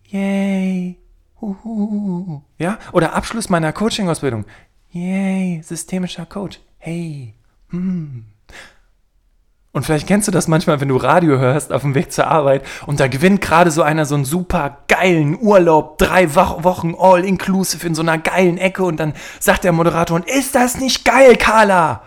yay, 0.06 0.98
huhu. 1.40 2.42
ja, 2.58 2.78
oder 2.92 3.14
Abschluss 3.14 3.48
meiner 3.48 3.72
Coaching-Ausbildung, 3.72 4.46
yay, 4.90 5.62
systemischer 5.62 6.26
Coach, 6.26 6.58
hey, 6.78 7.34
hm. 7.68 8.24
Und 9.72 9.86
vielleicht 9.86 10.08
kennst 10.08 10.26
du 10.26 10.32
das 10.32 10.48
manchmal, 10.48 10.80
wenn 10.80 10.88
du 10.88 10.96
Radio 10.96 11.38
hörst 11.38 11.72
auf 11.72 11.82
dem 11.82 11.94
Weg 11.94 12.10
zur 12.10 12.26
Arbeit 12.26 12.64
und 12.86 12.98
da 12.98 13.06
gewinnt 13.06 13.40
gerade 13.40 13.70
so 13.70 13.82
einer 13.82 14.04
so 14.04 14.16
einen 14.16 14.24
super 14.24 14.78
geilen 14.88 15.38
Urlaub, 15.40 15.96
drei 15.98 16.34
Wochen 16.34 16.96
all 16.98 17.24
inclusive 17.24 17.86
in 17.86 17.94
so 17.94 18.02
einer 18.02 18.18
geilen 18.18 18.58
Ecke 18.58 18.82
und 18.82 18.98
dann 18.98 19.14
sagt 19.38 19.62
der 19.62 19.70
Moderator, 19.70 20.16
und 20.16 20.28
ist 20.28 20.56
das 20.56 20.80
nicht 20.80 21.04
geil, 21.04 21.36
Carla? 21.36 22.02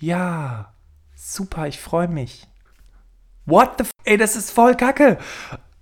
Ja, 0.00 0.74
super, 1.14 1.66
ich 1.66 1.80
freue 1.80 2.08
mich. 2.08 2.46
What 3.46 3.74
the 3.78 3.84
f 3.84 3.90
ey, 4.04 4.16
das 4.16 4.36
ist 4.36 4.50
voll 4.50 4.74
kacke. 4.76 5.18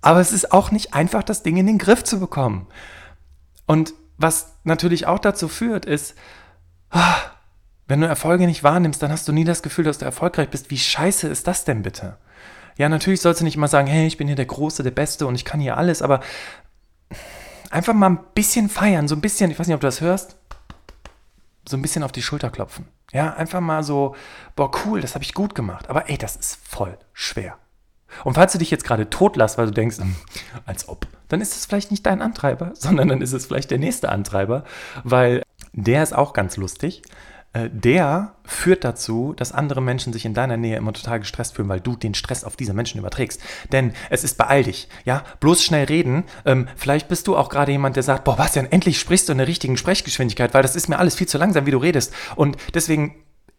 Aber 0.01 0.19
es 0.19 0.31
ist 0.31 0.51
auch 0.51 0.71
nicht 0.71 0.93
einfach, 0.93 1.23
das 1.23 1.43
Ding 1.43 1.57
in 1.57 1.67
den 1.67 1.77
Griff 1.77 2.03
zu 2.03 2.19
bekommen. 2.19 2.67
Und 3.67 3.93
was 4.17 4.55
natürlich 4.63 5.07
auch 5.07 5.19
dazu 5.19 5.47
führt, 5.47 5.85
ist, 5.85 6.15
ah, 6.89 7.15
wenn 7.87 8.01
du 8.01 8.07
Erfolge 8.07 8.45
nicht 8.45 8.63
wahrnimmst, 8.63 9.01
dann 9.03 9.11
hast 9.11 9.27
du 9.27 9.31
nie 9.31 9.43
das 9.43 9.63
Gefühl, 9.63 9.85
dass 9.85 9.97
du 9.97 10.05
erfolgreich 10.05 10.49
bist. 10.49 10.69
Wie 10.69 10.77
scheiße 10.77 11.27
ist 11.27 11.47
das 11.47 11.65
denn 11.65 11.81
bitte? 11.83 12.17
Ja, 12.77 12.89
natürlich 12.89 13.21
sollst 13.21 13.41
du 13.41 13.45
nicht 13.45 13.57
immer 13.57 13.67
sagen, 13.67 13.87
hey, 13.87 14.07
ich 14.07 14.17
bin 14.17 14.27
hier 14.27 14.35
der 14.35 14.45
Große, 14.45 14.81
der 14.81 14.91
Beste 14.91 15.27
und 15.27 15.35
ich 15.35 15.45
kann 15.45 15.59
hier 15.59 15.77
alles, 15.77 16.01
aber 16.01 16.21
einfach 17.69 17.93
mal 17.93 18.09
ein 18.09 18.19
bisschen 18.33 18.69
feiern, 18.69 19.07
so 19.07 19.15
ein 19.15 19.21
bisschen, 19.21 19.51
ich 19.51 19.59
weiß 19.59 19.67
nicht, 19.67 19.75
ob 19.75 19.81
du 19.81 19.87
das 19.87 20.01
hörst, 20.01 20.37
so 21.67 21.77
ein 21.77 21.81
bisschen 21.81 22.03
auf 22.03 22.11
die 22.11 22.21
Schulter 22.21 22.49
klopfen. 22.49 22.87
Ja, 23.11 23.33
einfach 23.33 23.59
mal 23.59 23.83
so, 23.83 24.15
boah, 24.55 24.71
cool, 24.85 25.01
das 25.01 25.15
habe 25.15 25.23
ich 25.23 25.33
gut 25.33 25.55
gemacht. 25.55 25.89
Aber 25.89 26.09
ey, 26.09 26.17
das 26.17 26.35
ist 26.35 26.55
voll 26.67 26.97
schwer. 27.13 27.57
Und 28.23 28.33
falls 28.33 28.51
du 28.51 28.57
dich 28.57 28.71
jetzt 28.71 28.83
gerade 28.83 29.09
totlässt, 29.09 29.57
weil 29.57 29.67
du 29.67 29.71
denkst, 29.71 29.97
hm, 29.97 30.15
als 30.65 30.87
ob, 30.89 31.07
dann 31.29 31.41
ist 31.41 31.55
es 31.55 31.65
vielleicht 31.65 31.91
nicht 31.91 32.05
dein 32.05 32.21
Antreiber, 32.21 32.71
sondern 32.75 33.07
dann 33.07 33.21
ist 33.21 33.33
es 33.33 33.45
vielleicht 33.45 33.71
der 33.71 33.79
nächste 33.79 34.09
Antreiber, 34.09 34.63
weil 35.03 35.43
der 35.73 36.03
ist 36.03 36.13
auch 36.13 36.33
ganz 36.33 36.57
lustig. 36.57 37.01
Äh, 37.53 37.69
der 37.71 38.35
führt 38.45 38.83
dazu, 38.83 39.33
dass 39.35 39.51
andere 39.51 39.81
Menschen 39.81 40.13
sich 40.13 40.25
in 40.25 40.33
deiner 40.33 40.55
Nähe 40.55 40.77
immer 40.77 40.93
total 40.93 41.19
gestresst 41.19 41.55
fühlen, 41.55 41.67
weil 41.67 41.81
du 41.81 41.95
den 41.95 42.13
Stress 42.13 42.43
auf 42.45 42.55
diese 42.55 42.73
Menschen 42.73 42.99
überträgst. 42.99 43.41
Denn 43.71 43.93
es 44.09 44.23
ist 44.23 44.37
beeil 44.37 44.63
dich, 44.63 44.87
ja, 45.03 45.23
bloß 45.41 45.63
schnell 45.63 45.85
reden. 45.85 46.23
Ähm, 46.45 46.67
vielleicht 46.77 47.09
bist 47.09 47.27
du 47.27 47.35
auch 47.35 47.49
gerade 47.49 47.73
jemand, 47.73 47.97
der 47.97 48.03
sagt, 48.03 48.23
boah, 48.23 48.37
Bastian, 48.37 48.71
endlich 48.71 48.99
sprichst 48.99 49.27
du 49.27 49.33
in 49.33 49.39
der 49.39 49.47
richtigen 49.47 49.75
Sprechgeschwindigkeit, 49.75 50.53
weil 50.53 50.61
das 50.61 50.75
ist 50.77 50.87
mir 50.87 50.97
alles 50.97 51.15
viel 51.15 51.27
zu 51.27 51.37
langsam, 51.37 51.65
wie 51.65 51.71
du 51.71 51.77
redest. 51.77 52.13
Und 52.35 52.55
deswegen 52.73 53.15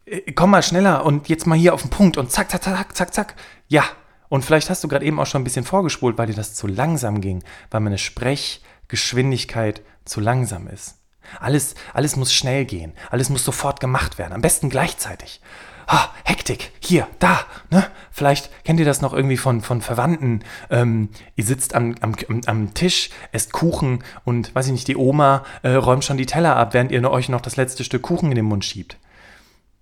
äh, 0.06 0.32
komm 0.32 0.50
mal 0.50 0.62
schneller 0.62 1.04
und 1.04 1.28
jetzt 1.28 1.46
mal 1.46 1.58
hier 1.58 1.74
auf 1.74 1.82
den 1.82 1.90
Punkt 1.90 2.16
und 2.16 2.30
zack, 2.30 2.50
zack, 2.50 2.62
zack, 2.62 2.96
zack, 2.96 3.14
zack. 3.14 3.34
Ja. 3.68 3.84
Und 4.30 4.46
vielleicht 4.46 4.70
hast 4.70 4.82
du 4.82 4.88
gerade 4.88 5.04
eben 5.04 5.20
auch 5.20 5.26
schon 5.26 5.42
ein 5.42 5.44
bisschen 5.44 5.66
vorgespult, 5.66 6.16
weil 6.16 6.26
dir 6.26 6.32
das 6.34 6.54
zu 6.54 6.66
langsam 6.66 7.20
ging, 7.20 7.44
weil 7.70 7.80
meine 7.80 7.98
Sprechgeschwindigkeit 7.98 9.82
zu 10.06 10.20
langsam 10.20 10.68
ist. 10.68 11.01
Alles, 11.40 11.74
alles 11.94 12.16
muss 12.16 12.32
schnell 12.32 12.64
gehen. 12.64 12.92
Alles 13.10 13.30
muss 13.30 13.44
sofort 13.44 13.80
gemacht 13.80 14.18
werden. 14.18 14.32
Am 14.32 14.42
besten 14.42 14.68
gleichzeitig. 14.68 15.40
Ah, 15.86 16.10
Hektik, 16.24 16.72
hier, 16.80 17.08
da, 17.18 17.40
ne? 17.70 17.84
Vielleicht 18.10 18.50
kennt 18.64 18.78
ihr 18.78 18.86
das 18.86 19.00
noch 19.00 19.12
irgendwie 19.12 19.36
von, 19.36 19.60
von 19.60 19.80
Verwandten. 19.82 20.44
Ähm, 20.70 21.08
ihr 21.34 21.44
sitzt 21.44 21.74
am, 21.74 21.94
am, 22.00 22.14
am 22.46 22.74
Tisch, 22.74 23.10
esst 23.32 23.52
Kuchen 23.52 24.04
und, 24.24 24.54
weiß 24.54 24.66
ich 24.66 24.72
nicht, 24.72 24.88
die 24.88 24.96
Oma 24.96 25.44
äh, 25.62 25.70
räumt 25.70 26.04
schon 26.04 26.16
die 26.16 26.26
Teller 26.26 26.56
ab, 26.56 26.72
während 26.72 26.92
ihr 26.92 27.10
euch 27.10 27.28
noch 27.28 27.40
das 27.40 27.56
letzte 27.56 27.84
Stück 27.84 28.02
Kuchen 28.02 28.30
in 28.30 28.36
den 28.36 28.44
Mund 28.44 28.64
schiebt. 28.64 28.96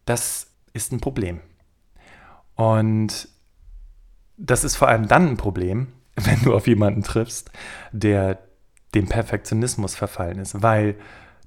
Das 0.07 0.49
ist 0.73 0.93
ein 0.93 1.01
Problem. 1.01 1.41
Und 2.57 3.29
das 4.37 4.65
ist 4.65 4.77
vor 4.77 4.89
allem 4.89 5.07
dann 5.07 5.29
ein 5.29 5.37
Problem, 5.37 5.89
wenn 6.17 6.43
du 6.43 6.55
auf 6.55 6.67
jemanden 6.67 7.03
triffst, 7.03 7.51
der 7.93 8.39
dem 8.95 9.09
Perfektionismus 9.09 9.95
verfallen 9.95 10.39
ist, 10.39 10.63
weil 10.63 10.97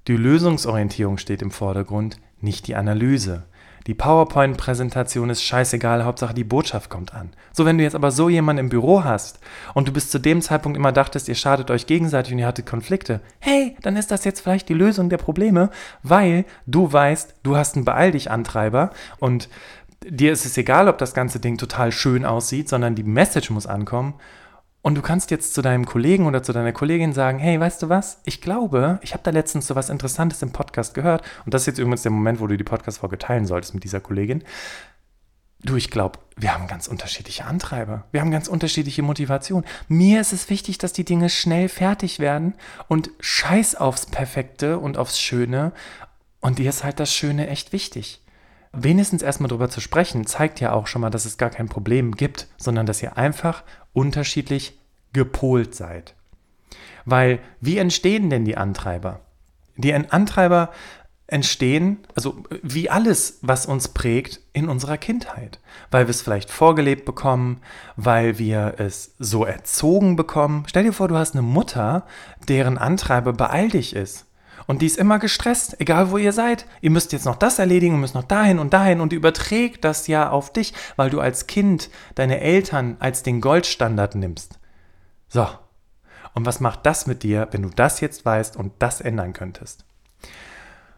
die 0.08 0.18
Lösungsorientierung 0.18 1.18
steht 1.18 1.42
im 1.42 1.52
Vordergrund, 1.52 2.18
nicht 2.42 2.68
die 2.68 2.76
Analyse. 2.76 3.44
Die 3.88 3.94
PowerPoint-Präsentation 3.94 5.30
ist 5.30 5.44
scheißegal, 5.44 6.06
Hauptsache 6.06 6.34
die 6.34 6.44
Botschaft 6.44 6.89
kommt 6.89 7.13
an. 7.13 7.32
So, 7.52 7.66
wenn 7.66 7.78
du 7.78 7.84
jetzt 7.84 7.96
aber 7.96 8.12
so 8.12 8.30
jemanden 8.30 8.62
im 8.62 8.70
Büro 8.70 9.04
hast 9.04 9.39
und 9.74 9.88
du 9.88 9.94
bis 9.94 10.10
zu 10.10 10.20
dem 10.20 10.42
Zeitpunkt 10.42 10.78
immer 10.78 10.92
dachtest, 10.94 11.28
ihr 11.28 11.36
schadet 11.36 11.70
euch 11.70 11.86
gegenseitig 11.86 12.34
und 12.34 12.39
ihr 12.39 12.48
hattet 12.48 12.66
Konflikte, 12.66 13.22
hey, 13.39 13.76
dann 13.82 13.98
ist 13.98 14.12
das 14.12 14.24
jetzt 14.24 14.39
vielleicht 14.42 14.70
die 14.70 14.74
Lösung 14.74 15.10
der 15.10 15.18
Probleme, 15.18 15.70
weil 16.02 16.46
du 16.66 16.92
weißt, 16.92 17.36
du 17.44 17.58
hast 17.58 17.76
einen 17.76 17.86
Beeil 17.86 18.12
dich 18.12 18.32
Antreiber 18.32 18.92
und 19.20 19.50
dir 20.06 20.32
ist 20.32 20.46
es 20.46 20.58
egal, 20.58 20.88
ob 20.88 20.98
das 20.98 21.13
ganze 21.13 21.39
Ding 21.39 21.58
total 21.58 21.92
schön 21.92 22.26
aussieht, 22.26 22.70
sondern 22.70 22.96
die 22.96 23.04
Message 23.04 23.50
muss 23.50 23.68
ankommen 23.68 24.16
und 24.84 24.96
du 24.96 25.02
kannst 25.02 25.32
jetzt 25.32 25.54
zu 25.54 25.62
deinem 25.62 25.86
Kollegen 25.86 26.28
oder 26.28 26.43
zu 26.43 26.52
deiner 26.52 26.74
Kollegin 26.74 27.13
sagen, 27.13 27.39
hey, 27.39 27.58
weißt 27.58 27.82
du 27.82 27.89
was? 27.89 28.19
Ich 28.26 28.41
glaube, 28.41 29.00
ich 29.02 29.13
habe 29.13 29.24
da 29.24 29.32
letztens 29.32 29.65
so 29.65 29.76
was 29.76 29.89
Interessantes 29.89 30.41
im 30.41 30.52
Podcast 30.52 30.93
gehört. 30.93 31.24
Und 31.46 31.54
das 31.54 31.63
ist 31.63 31.67
jetzt 31.67 31.78
übrigens 31.80 32.02
der 32.02 32.12
Moment, 32.12 32.41
wo 32.41 32.48
du 32.48 32.58
die 32.58 32.65
Podcast-Folge 32.65 33.17
teilen 33.17 33.46
solltest 33.46 33.74
mit 33.74 33.86
dieser 33.86 34.02
Kollegin. 34.02 34.43
Du, 35.63 35.78
ich 35.78 35.89
glaube, 35.89 36.19
wir 36.36 36.54
haben 36.54 36.67
ganz 36.67 36.88
unterschiedliche 36.88 37.46
Antreiber. 37.46 38.04
Wir 38.12 38.19
haben 38.19 38.32
ganz 38.32 38.50
unterschiedliche 38.50 39.04
Motivation. 39.04 39.63
Mir 39.88 40.19
ist 40.19 40.34
es 40.34 40.50
wichtig, 40.50 40.80
dass 40.80 40.91
die 40.91 41.06
Dinge 41.06 41.30
schnell 41.30 41.69
fertig 41.69 42.19
werden 42.19 42.54
und 42.89 43.10
scheiß 43.22 43.76
aufs 43.76 44.06
Perfekte 44.06 44.80
und 44.80 44.98
aufs 44.98 45.17
Schöne. 45.17 45.72
Und 46.41 46.60
dir 46.60 46.69
ist 46.69 46.84
halt 46.84 47.00
das 47.00 47.13
Schöne 47.13 47.48
echt 47.48 47.72
wichtig. 47.72 48.22
Wenigstens 48.73 49.21
erstmal 49.21 49.49
drüber 49.49 49.69
zu 49.69 49.81
sprechen, 49.81 50.25
zeigt 50.25 50.59
ja 50.59 50.73
auch 50.73 50.88
schon 50.88 51.01
mal, 51.01 51.12
dass 51.12 51.25
es 51.25 51.38
gar 51.38 51.51
kein 51.51 51.69
Problem 51.69 52.13
gibt, 52.13 52.47
sondern 52.57 52.88
dass 52.88 53.03
ihr 53.03 53.17
einfach 53.17 53.63
unterschiedlich 53.93 54.79
gepolt 55.13 55.75
seid. 55.75 56.15
Weil 57.05 57.39
wie 57.62 57.77
entstehen 57.77 58.31
denn 58.31 58.45
die 58.45 58.57
Antreiber? 58.57 59.19
Die 59.77 59.93
Antreiber 59.93 60.71
entstehen, 61.27 61.99
also 62.15 62.43
wie 62.62 62.89
alles, 62.89 63.39
was 63.41 63.65
uns 63.65 63.88
prägt 63.89 64.41
in 64.51 64.69
unserer 64.69 64.97
Kindheit, 64.97 65.59
weil 65.89 66.05
wir 66.05 66.12
es 66.12 66.21
vielleicht 66.21 66.51
vorgelebt 66.51 67.05
bekommen, 67.05 67.62
weil 67.95 68.38
wir 68.39 68.75
es 68.77 69.15
so 69.19 69.45
erzogen 69.45 70.15
bekommen. 70.15 70.65
Stell 70.67 70.83
dir 70.83 70.93
vor, 70.93 71.07
du 71.07 71.17
hast 71.17 71.33
eine 71.33 71.41
Mutter, 71.41 72.05
deren 72.47 72.77
Antreiber 72.77 73.33
beeil 73.33 73.69
dich 73.69 73.95
ist. 73.95 74.25
Und 74.67 74.82
die 74.82 74.86
ist 74.86 74.97
immer 74.97 75.19
gestresst, 75.19 75.80
egal 75.80 76.12
wo 76.12 76.17
ihr 76.17 76.34
seid. 76.34 76.65
Ihr 76.82 76.91
müsst 76.91 77.12
jetzt 77.12 77.26
noch 77.26 77.36
das 77.36 77.60
erledigen, 77.60 77.95
ihr 77.95 77.99
müsst 77.99 78.15
noch 78.15 78.23
dahin 78.23 78.60
und 78.60 78.73
dahin 78.73 79.02
und 79.02 79.13
überträgt 79.13 79.84
das 79.84 80.08
ja 80.08 80.30
auf 80.30 80.54
dich, 80.54 80.73
weil 80.95 81.10
du 81.10 81.19
als 81.19 81.47
Kind 81.47 81.89
deine 82.15 82.39
Eltern 82.39 82.97
als 82.99 83.23
den 83.23 83.41
Goldstandard 83.41 84.15
nimmst. 84.15 84.60
So. 85.28 85.47
Und 86.34 86.45
was 86.45 86.60
macht 86.60 86.86
das 86.86 87.06
mit 87.06 87.23
dir, 87.23 87.47
wenn 87.52 87.62
du 87.62 87.69
das 87.69 88.02
jetzt 88.02 88.26
weißt 88.26 88.58
und 88.58 88.73
das 88.80 89.02
ändern 89.02 89.34
könntest? 89.34 89.86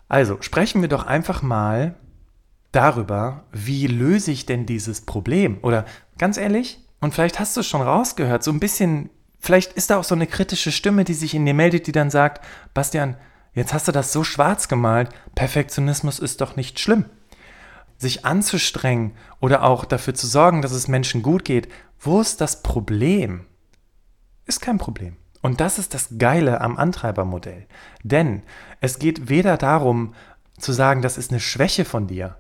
Also 0.08 0.38
sprechen 0.42 0.82
wir 0.82 0.90
doch 0.90 1.06
einfach 1.06 1.42
mal 1.42 1.96
darüber, 2.72 3.46
wie 3.52 3.88
löse 3.88 4.32
ich 4.32 4.46
denn 4.46 4.66
dieses 4.66 5.02
Problem? 5.02 5.58
Oder 5.62 5.86
ganz 6.18 6.38
ehrlich, 6.38 6.80
und 7.02 7.14
vielleicht 7.14 7.40
hast 7.40 7.56
du 7.56 7.62
es 7.62 7.68
schon 7.68 7.82
rausgehört, 7.82 8.44
so 8.44 8.52
ein 8.52 8.60
bisschen, 8.60 9.10
vielleicht 9.40 9.74
ist 9.74 9.90
da 9.90 9.98
auch 9.98 10.04
so 10.04 10.16
eine 10.16 10.28
kritische 10.28 10.72
Stimme, 10.72 11.04
die 11.04 11.14
sich 11.14 11.34
in 11.34 11.46
dir 11.46 11.54
meldet, 11.54 11.88
die 11.88 11.92
dann 11.92 12.10
sagt, 12.10 12.44
Bastian, 12.74 13.16
jetzt 13.56 13.74
hast 13.74 13.88
du 13.88 13.92
das 13.92 14.14
so 14.14 14.24
schwarz 14.24 14.68
gemalt, 14.68 15.10
Perfektionismus 15.34 16.20
ist 16.20 16.42
doch 16.42 16.56
nicht 16.56 16.80
schlimm. 16.80 17.06
Sich 17.98 18.26
anzustrengen 18.26 19.14
oder 19.40 19.64
auch 19.64 19.86
dafür 19.86 20.14
zu 20.14 20.28
sorgen, 20.28 20.62
dass 20.62 20.72
es 20.72 20.88
Menschen 20.88 21.24
gut 21.24 21.46
geht, 21.46 21.70
wo 22.00 22.22
ist 22.22 22.42
das 22.42 22.62
Problem? 22.62 23.46
Ist 24.46 24.62
kein 24.62 24.78
Problem. 24.78 25.18
Und 25.42 25.62
das 25.62 25.80
ist 25.80 25.94
das 25.94 26.18
Geile 26.18 26.62
am 26.62 26.78
Antreibermodell. 26.78 27.68
Denn 28.04 28.44
es 28.82 29.00
geht 29.00 29.30
weder 29.30 29.58
darum 29.58 30.14
zu 30.58 30.72
sagen, 30.72 31.02
das 31.02 31.18
ist 31.18 31.32
eine 31.32 31.40
Schwäche 31.40 31.86
von 31.86 32.08
dir. 32.08 32.38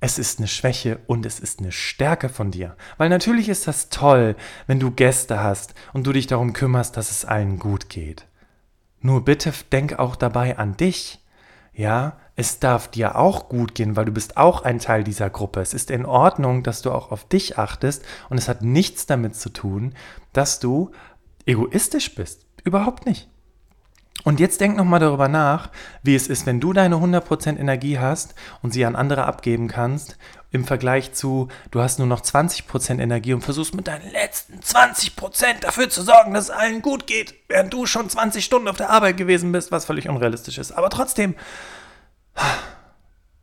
Es 0.00 0.18
ist 0.18 0.38
eine 0.38 0.48
Schwäche 0.48 1.00
und 1.06 1.24
es 1.24 1.40
ist 1.40 1.60
eine 1.60 1.72
Stärke 1.72 2.28
von 2.28 2.50
dir. 2.50 2.76
Weil 2.98 3.08
natürlich 3.08 3.48
ist 3.48 3.66
das 3.66 3.88
toll, 3.88 4.36
wenn 4.66 4.78
du 4.78 4.90
Gäste 4.90 5.42
hast 5.42 5.74
und 5.94 6.06
du 6.06 6.12
dich 6.12 6.26
darum 6.26 6.52
kümmerst, 6.52 6.96
dass 6.96 7.10
es 7.10 7.24
allen 7.24 7.58
gut 7.58 7.88
geht. 7.88 8.26
Nur 9.06 9.24
bitte 9.24 9.52
denk 9.70 10.00
auch 10.00 10.16
dabei 10.16 10.58
an 10.58 10.76
dich. 10.76 11.20
Ja, 11.72 12.16
es 12.34 12.58
darf 12.58 12.88
dir 12.88 13.14
auch 13.14 13.48
gut 13.48 13.76
gehen, 13.76 13.94
weil 13.94 14.04
du 14.04 14.10
bist 14.10 14.36
auch 14.36 14.62
ein 14.62 14.80
Teil 14.80 15.04
dieser 15.04 15.30
Gruppe. 15.30 15.60
Es 15.60 15.74
ist 15.74 15.92
in 15.92 16.04
Ordnung, 16.04 16.64
dass 16.64 16.82
du 16.82 16.90
auch 16.90 17.12
auf 17.12 17.28
dich 17.28 17.56
achtest 17.56 18.04
und 18.30 18.36
es 18.36 18.48
hat 18.48 18.62
nichts 18.62 19.06
damit 19.06 19.36
zu 19.36 19.50
tun, 19.50 19.94
dass 20.32 20.58
du 20.58 20.90
egoistisch 21.44 22.16
bist. 22.16 22.46
Überhaupt 22.64 23.06
nicht. 23.06 23.28
Und 24.24 24.40
jetzt 24.40 24.60
denk 24.60 24.76
nochmal 24.76 24.98
darüber 24.98 25.28
nach, 25.28 25.70
wie 26.02 26.16
es 26.16 26.26
ist, 26.26 26.44
wenn 26.44 26.58
du 26.58 26.72
deine 26.72 26.96
100% 26.96 27.58
Energie 27.58 28.00
hast 28.00 28.34
und 28.60 28.72
sie 28.72 28.84
an 28.84 28.96
andere 28.96 29.24
abgeben 29.26 29.68
kannst, 29.68 30.18
im 30.56 30.64
Vergleich 30.64 31.12
zu, 31.12 31.48
du 31.70 31.80
hast 31.80 31.98
nur 31.98 32.08
noch 32.08 32.20
20% 32.20 33.00
Energie 33.00 33.32
und 33.32 33.42
versuchst 33.42 33.74
mit 33.74 33.86
deinen 33.86 34.10
letzten 34.10 34.58
20% 34.58 35.60
dafür 35.60 35.88
zu 35.88 36.02
sorgen, 36.02 36.34
dass 36.34 36.44
es 36.44 36.50
allen 36.50 36.82
gut 36.82 37.06
geht, 37.06 37.34
während 37.48 37.72
du 37.72 37.86
schon 37.86 38.10
20 38.10 38.44
Stunden 38.44 38.66
auf 38.66 38.76
der 38.76 38.90
Arbeit 38.90 39.16
gewesen 39.16 39.52
bist, 39.52 39.70
was 39.70 39.84
völlig 39.84 40.08
unrealistisch 40.08 40.58
ist. 40.58 40.72
Aber 40.72 40.90
trotzdem, 40.90 41.36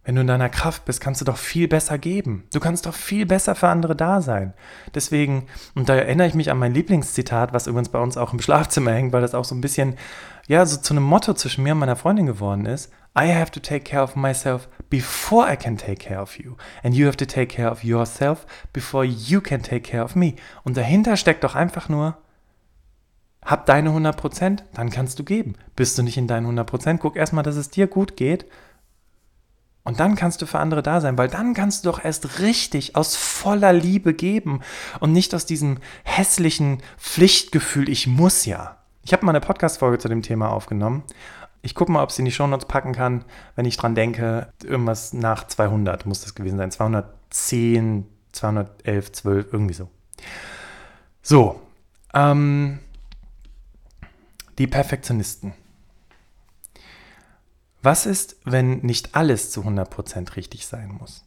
wenn 0.03 0.15
du 0.15 0.21
in 0.21 0.27
deiner 0.27 0.49
Kraft 0.49 0.83
bist, 0.83 0.99
kannst 0.99 1.21
du 1.21 1.25
doch 1.25 1.37
viel 1.37 1.69
besser 1.69 1.97
geben. 1.97 2.43
Du 2.51 2.59
kannst 2.59 2.85
doch 2.85 2.93
viel 2.93 3.25
besser 3.25 3.55
für 3.55 3.69
andere 3.69 3.95
da 3.95 4.21
sein. 4.21 4.53
Deswegen, 4.93 5.47
und 5.75 5.87
da 5.87 5.95
erinnere 5.95 6.27
ich 6.27 6.33
mich 6.33 6.51
an 6.51 6.57
mein 6.57 6.73
Lieblingszitat, 6.73 7.53
was 7.53 7.67
übrigens 7.67 7.89
bei 7.89 7.99
uns 7.99 8.17
auch 8.17 8.33
im 8.33 8.41
Schlafzimmer 8.41 8.91
hängt, 8.91 9.13
weil 9.13 9.21
das 9.21 9.33
auch 9.33 9.45
so 9.45 9.55
ein 9.55 9.61
bisschen, 9.61 9.95
ja, 10.47 10.65
so 10.65 10.77
zu 10.77 10.93
einem 10.93 11.03
Motto 11.03 11.33
zwischen 11.33 11.63
mir 11.63 11.71
und 11.71 11.79
meiner 11.79 11.95
Freundin 11.95 12.25
geworden 12.25 12.65
ist. 12.65 12.91
I 13.15 13.27
have 13.27 13.51
to 13.51 13.59
take 13.59 13.81
care 13.81 14.01
of 14.01 14.15
myself 14.15 14.67
before 14.89 15.51
I 15.51 15.55
can 15.55 15.77
take 15.77 15.97
care 15.97 16.19
of 16.19 16.37
you. 16.37 16.55
And 16.81 16.95
you 16.95 17.05
have 17.05 17.17
to 17.17 17.25
take 17.25 17.55
care 17.55 17.69
of 17.69 17.83
yourself 17.83 18.45
before 18.71 19.05
you 19.05 19.39
can 19.39 19.61
take 19.61 19.81
care 19.81 20.03
of 20.03 20.15
me. 20.15 20.35
Und 20.63 20.77
dahinter 20.77 21.15
steckt 21.15 21.43
doch 21.43 21.55
einfach 21.55 21.89
nur, 21.89 22.17
hab 23.43 23.65
deine 23.65 23.89
100%, 23.89 24.63
dann 24.73 24.89
kannst 24.89 25.19
du 25.19 25.23
geben. 25.23 25.55
Bist 25.75 25.97
du 25.97 26.03
nicht 26.03 26.17
in 26.17 26.27
deinen 26.27 26.57
100%, 26.57 26.97
guck 26.97 27.15
erstmal, 27.15 27.43
dass 27.43 27.55
es 27.55 27.69
dir 27.69 27.87
gut 27.87 28.17
geht 28.17 28.45
und 29.83 29.99
dann 29.99 30.15
kannst 30.15 30.41
du 30.41 30.45
für 30.45 30.59
andere 30.59 30.81
da 30.81 31.01
sein, 31.01 31.17
weil 31.17 31.27
dann 31.27 31.53
kannst 31.53 31.83
du 31.83 31.91
doch 31.91 32.03
erst 32.03 32.39
richtig 32.39 32.95
aus 32.95 33.15
voller 33.15 33.73
Liebe 33.73 34.13
geben 34.13 34.61
und 35.01 35.11
nicht 35.11 35.35
aus 35.35 35.45
diesem 35.45 35.79
hässlichen 36.03 36.81
Pflichtgefühl, 36.97 37.89
ich 37.89 38.07
muss 38.07 38.45
ja. 38.45 38.77
Ich 39.05 39.11
habe 39.11 39.25
mal 39.25 39.33
eine 39.33 39.41
Podcast-Folge 39.41 39.97
zu 39.97 40.07
dem 40.07 40.21
Thema 40.21 40.49
aufgenommen. 40.49 41.03
Ich 41.65 41.75
gucke 41.75 41.91
mal, 41.91 42.03
ob 42.03 42.11
sie 42.11 42.21
in 42.21 42.25
die 42.25 42.31
Shownotes 42.31 42.67
packen 42.67 42.91
kann, 42.91 43.23
wenn 43.55 43.65
ich 43.65 43.77
dran 43.77 43.95
denke. 43.95 44.51
Irgendwas 44.63 45.13
nach 45.13 45.47
200 45.47 46.05
muss 46.05 46.21
das 46.21 46.35
gewesen 46.35 46.57
sein. 46.57 46.71
210, 46.71 48.05
211, 48.33 49.11
12, 49.13 49.53
irgendwie 49.53 49.73
so. 49.73 49.89
So, 51.21 51.61
ähm, 52.13 52.79
die 54.57 54.67
Perfektionisten. 54.67 55.53
Was 57.81 58.05
ist, 58.05 58.35
wenn 58.43 58.79
nicht 58.79 59.15
alles 59.15 59.51
zu 59.51 59.61
100% 59.61 60.35
richtig 60.35 60.67
sein 60.67 60.89
muss? 60.89 61.23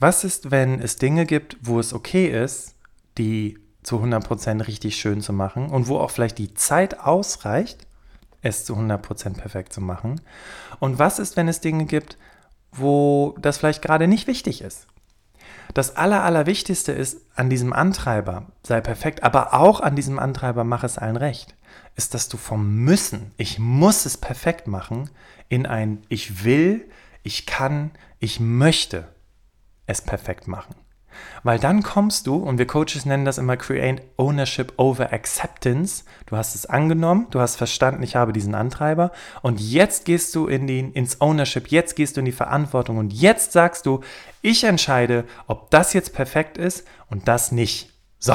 Was 0.00 0.24
ist, 0.24 0.50
wenn 0.50 0.80
es 0.80 0.96
Dinge 0.96 1.26
gibt, 1.26 1.56
wo 1.60 1.78
es 1.78 1.92
okay 1.92 2.26
ist, 2.26 2.74
die 3.18 3.58
zu 3.82 3.96
100% 3.96 4.66
richtig 4.66 4.96
schön 4.96 5.20
zu 5.20 5.32
machen 5.32 5.70
und 5.70 5.86
wo 5.88 5.98
auch 5.98 6.10
vielleicht 6.10 6.38
die 6.38 6.54
Zeit 6.54 7.00
ausreicht, 7.00 7.87
es 8.42 8.64
zu 8.64 8.74
100% 8.74 9.34
perfekt 9.34 9.72
zu 9.72 9.80
machen? 9.80 10.20
Und 10.78 10.98
was 10.98 11.18
ist, 11.18 11.36
wenn 11.36 11.48
es 11.48 11.60
Dinge 11.60 11.84
gibt, 11.84 12.18
wo 12.72 13.34
das 13.40 13.58
vielleicht 13.58 13.82
gerade 13.82 14.08
nicht 14.08 14.26
wichtig 14.26 14.62
ist? 14.62 14.86
Das 15.74 15.96
Aller, 15.96 16.24
Allerwichtigste 16.24 16.92
ist 16.92 17.20
an 17.34 17.50
diesem 17.50 17.72
Antreiber, 17.72 18.46
sei 18.62 18.80
perfekt, 18.80 19.22
aber 19.22 19.54
auch 19.54 19.80
an 19.80 19.96
diesem 19.96 20.18
Antreiber, 20.18 20.64
mach 20.64 20.82
es 20.82 20.98
allen 20.98 21.16
recht, 21.16 21.54
ist, 21.94 22.14
dass 22.14 22.28
du 22.28 22.36
vom 22.36 22.84
Müssen, 22.84 23.32
ich 23.36 23.58
muss 23.58 24.06
es 24.06 24.16
perfekt 24.16 24.66
machen, 24.66 25.10
in 25.48 25.66
ein 25.66 26.02
Ich 26.08 26.44
will, 26.44 26.88
ich 27.22 27.46
kann, 27.46 27.90
ich 28.18 28.40
möchte 28.40 29.08
es 29.86 30.00
perfekt 30.00 30.48
machen. 30.48 30.74
Weil 31.42 31.58
dann 31.58 31.82
kommst 31.82 32.26
du, 32.26 32.36
und 32.36 32.58
wir 32.58 32.66
Coaches 32.66 33.06
nennen 33.06 33.24
das 33.24 33.38
immer 33.38 33.56
Create 33.56 34.02
Ownership 34.16 34.72
over 34.76 35.12
Acceptance. 35.12 36.04
Du 36.26 36.36
hast 36.36 36.54
es 36.54 36.66
angenommen, 36.66 37.26
du 37.30 37.40
hast 37.40 37.56
verstanden, 37.56 38.02
ich 38.02 38.16
habe 38.16 38.32
diesen 38.32 38.54
Antreiber 38.54 39.12
und 39.42 39.60
jetzt 39.60 40.04
gehst 40.04 40.34
du 40.34 40.46
in 40.46 40.66
den, 40.66 40.92
ins 40.92 41.20
Ownership, 41.20 41.68
jetzt 41.68 41.96
gehst 41.96 42.16
du 42.16 42.20
in 42.20 42.26
die 42.26 42.32
Verantwortung 42.32 42.98
und 42.98 43.12
jetzt 43.12 43.52
sagst 43.52 43.86
du, 43.86 44.00
ich 44.42 44.64
entscheide, 44.64 45.24
ob 45.46 45.70
das 45.70 45.92
jetzt 45.92 46.12
perfekt 46.12 46.58
ist 46.58 46.86
und 47.08 47.28
das 47.28 47.52
nicht. 47.52 47.90
So, 48.18 48.34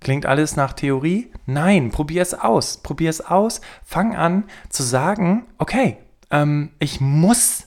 Klingt 0.00 0.24
alles 0.24 0.56
nach 0.56 0.72
Theorie? 0.72 1.30
Nein, 1.44 1.90
probier 1.90 2.22
es 2.22 2.32
aus. 2.32 2.78
Probier 2.78 3.10
es 3.10 3.20
aus. 3.20 3.60
Fang 3.84 4.16
an 4.16 4.44
zu 4.70 4.82
sagen, 4.82 5.46
okay, 5.58 5.98
ähm, 6.30 6.70
ich 6.78 7.00
muss, 7.02 7.66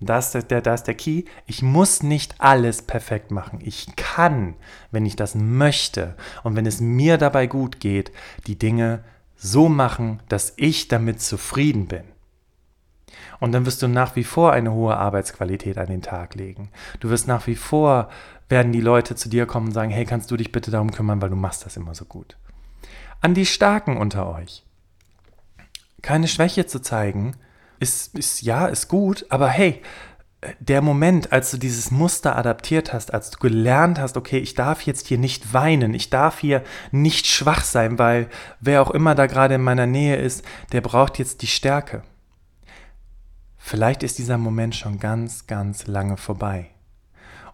das 0.00 0.34
ist 0.34 0.50
der, 0.50 0.60
das 0.60 0.80
ist 0.80 0.86
der 0.86 0.94
Key, 0.94 1.24
ich 1.46 1.62
muss 1.62 2.02
nicht 2.02 2.36
alles 2.40 2.82
perfekt 2.82 3.30
machen. 3.30 3.58
Ich 3.62 3.96
kann, 3.96 4.54
wenn 4.92 5.06
ich 5.06 5.16
das 5.16 5.34
möchte 5.34 6.14
und 6.44 6.54
wenn 6.54 6.66
es 6.66 6.80
mir 6.80 7.18
dabei 7.18 7.46
gut 7.46 7.80
geht, 7.80 8.12
die 8.46 8.58
Dinge 8.58 9.02
so 9.36 9.68
machen, 9.68 10.20
dass 10.28 10.52
ich 10.56 10.88
damit 10.88 11.20
zufrieden 11.20 11.86
bin. 11.86 12.04
Und 13.40 13.52
dann 13.52 13.66
wirst 13.66 13.82
du 13.82 13.88
nach 13.88 14.16
wie 14.16 14.24
vor 14.24 14.52
eine 14.52 14.72
hohe 14.72 14.96
Arbeitsqualität 14.96 15.78
an 15.78 15.86
den 15.86 16.02
Tag 16.02 16.34
legen. 16.34 16.70
Du 17.00 17.08
wirst 17.08 17.28
nach 17.28 17.46
wie 17.46 17.54
vor 17.54 18.08
werden 18.48 18.72
die 18.72 18.80
Leute 18.80 19.14
zu 19.14 19.28
dir 19.28 19.46
kommen 19.46 19.68
und 19.68 19.72
sagen, 19.72 19.90
hey, 19.90 20.04
kannst 20.04 20.30
du 20.30 20.36
dich 20.36 20.52
bitte 20.52 20.70
darum 20.70 20.90
kümmern, 20.90 21.20
weil 21.20 21.30
du 21.30 21.36
machst 21.36 21.66
das 21.66 21.76
immer 21.76 21.94
so 21.94 22.04
gut. 22.04 22.36
An 23.20 23.34
die 23.34 23.46
Starken 23.46 23.96
unter 23.96 24.32
euch. 24.32 24.64
Keine 26.02 26.28
Schwäche 26.28 26.66
zu 26.66 26.80
zeigen, 26.80 27.34
ist, 27.80 28.16
ist 28.16 28.42
ja, 28.42 28.66
ist 28.66 28.88
gut, 28.88 29.26
aber 29.28 29.48
hey, 29.48 29.82
der 30.60 30.82
Moment, 30.82 31.32
als 31.32 31.50
du 31.50 31.56
dieses 31.56 31.90
Muster 31.90 32.36
adaptiert 32.36 32.92
hast, 32.92 33.12
als 33.12 33.30
du 33.30 33.38
gelernt 33.38 33.98
hast, 33.98 34.16
okay, 34.16 34.38
ich 34.38 34.54
darf 34.54 34.82
jetzt 34.82 35.08
hier 35.08 35.18
nicht 35.18 35.52
weinen, 35.52 35.94
ich 35.94 36.10
darf 36.10 36.38
hier 36.38 36.62
nicht 36.92 37.26
schwach 37.26 37.64
sein, 37.64 37.98
weil 37.98 38.28
wer 38.60 38.82
auch 38.82 38.90
immer 38.90 39.16
da 39.16 39.26
gerade 39.26 39.56
in 39.56 39.62
meiner 39.62 39.86
Nähe 39.86 40.16
ist, 40.16 40.44
der 40.70 40.80
braucht 40.80 41.18
jetzt 41.18 41.42
die 41.42 41.48
Stärke. 41.48 42.02
Vielleicht 43.56 44.02
ist 44.02 44.18
dieser 44.18 44.38
Moment 44.38 44.76
schon 44.76 45.00
ganz, 45.00 45.46
ganz 45.46 45.88
lange 45.88 46.16
vorbei. 46.16 46.70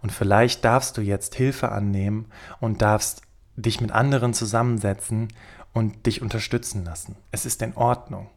Und 0.03 0.13
vielleicht 0.13 0.65
darfst 0.65 0.99
du 0.99 1.01
jetzt 1.01 1.35
Hilfe 1.35 1.73
annehmen 1.73 2.27
und 2.61 2.83
darfst 2.83 3.23
dich 3.57 3.81
mit 3.81 3.93
anderen 3.93 4.35
zusammensetzen 4.35 5.29
und 5.73 6.05
dich 6.05 6.21
unterstützen 6.21 6.85
lassen. 6.85 7.17
Es 7.31 7.47
ist 7.47 7.63
in 7.63 7.75
Ordnung. 7.75 8.29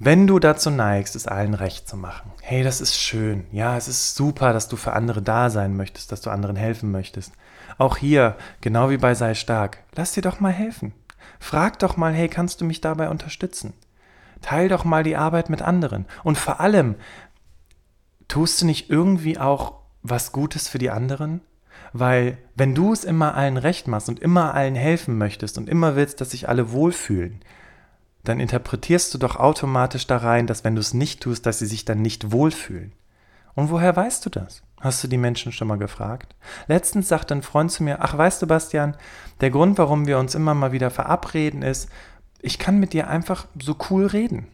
Wenn 0.00 0.28
du 0.28 0.38
dazu 0.38 0.70
neigst, 0.70 1.16
es 1.16 1.26
allen 1.26 1.54
recht 1.54 1.88
zu 1.88 1.96
machen, 1.96 2.30
hey, 2.42 2.62
das 2.62 2.80
ist 2.80 2.96
schön, 2.96 3.46
ja, 3.50 3.76
es 3.76 3.88
ist 3.88 4.14
super, 4.14 4.52
dass 4.52 4.68
du 4.68 4.76
für 4.76 4.92
andere 4.92 5.22
da 5.22 5.50
sein 5.50 5.76
möchtest, 5.76 6.12
dass 6.12 6.20
du 6.20 6.30
anderen 6.30 6.54
helfen 6.54 6.92
möchtest. 6.92 7.32
Auch 7.78 7.96
hier, 7.96 8.36
genau 8.60 8.90
wie 8.90 8.96
bei 8.96 9.16
Sei 9.16 9.34
stark, 9.34 9.78
lass 9.96 10.12
dir 10.12 10.22
doch 10.22 10.38
mal 10.38 10.52
helfen. 10.52 10.92
Frag 11.40 11.80
doch 11.80 11.96
mal, 11.96 12.12
hey, 12.12 12.28
kannst 12.28 12.60
du 12.60 12.64
mich 12.64 12.80
dabei 12.80 13.08
unterstützen? 13.08 13.72
Teil 14.40 14.68
doch 14.68 14.84
mal 14.84 15.02
die 15.02 15.16
Arbeit 15.16 15.50
mit 15.50 15.62
anderen. 15.62 16.06
Und 16.22 16.38
vor 16.38 16.60
allem, 16.60 16.94
tust 18.28 18.62
du 18.62 18.66
nicht 18.66 18.90
irgendwie 18.90 19.36
auch 19.38 19.80
was 20.02 20.30
Gutes 20.30 20.68
für 20.68 20.78
die 20.78 20.90
anderen? 20.90 21.40
Weil 21.92 22.38
wenn 22.54 22.74
du 22.74 22.92
es 22.92 23.02
immer 23.02 23.34
allen 23.34 23.56
recht 23.56 23.88
machst 23.88 24.08
und 24.08 24.20
immer 24.20 24.54
allen 24.54 24.76
helfen 24.76 25.18
möchtest 25.18 25.58
und 25.58 25.68
immer 25.68 25.96
willst, 25.96 26.20
dass 26.20 26.30
sich 26.30 26.48
alle 26.48 26.70
wohlfühlen, 26.70 27.40
dann 28.24 28.40
interpretierst 28.40 29.14
du 29.14 29.18
doch 29.18 29.36
automatisch 29.36 30.06
da 30.06 30.18
rein, 30.18 30.46
dass 30.46 30.64
wenn 30.64 30.74
du 30.74 30.80
es 30.80 30.94
nicht 30.94 31.22
tust, 31.22 31.46
dass 31.46 31.58
sie 31.58 31.66
sich 31.66 31.84
dann 31.84 32.02
nicht 32.02 32.32
wohlfühlen. 32.32 32.92
Und 33.54 33.70
woher 33.70 33.96
weißt 33.96 34.24
du 34.24 34.30
das? 34.30 34.62
Hast 34.80 35.02
du 35.02 35.08
die 35.08 35.18
Menschen 35.18 35.50
schon 35.50 35.66
mal 35.66 35.78
gefragt? 35.78 36.36
Letztens 36.68 37.08
sagte 37.08 37.34
ein 37.34 37.42
Freund 37.42 37.72
zu 37.72 37.82
mir, 37.82 37.98
ach 38.00 38.16
weißt 38.16 38.40
du, 38.40 38.46
Bastian, 38.46 38.96
der 39.40 39.50
Grund, 39.50 39.78
warum 39.78 40.06
wir 40.06 40.18
uns 40.18 40.34
immer 40.34 40.54
mal 40.54 40.72
wieder 40.72 40.90
verabreden, 40.90 41.62
ist, 41.62 41.88
ich 42.40 42.58
kann 42.58 42.78
mit 42.78 42.92
dir 42.92 43.08
einfach 43.08 43.46
so 43.60 43.76
cool 43.90 44.06
reden. 44.06 44.46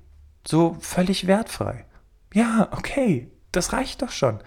So 0.47 0.77
völlig 0.81 1.27
wertfrei. 1.27 1.85
Ja, 2.33 2.69
okay, 2.71 3.31
das 3.53 3.73
reicht 3.73 4.03
doch 4.03 4.11
schon. 4.11 4.41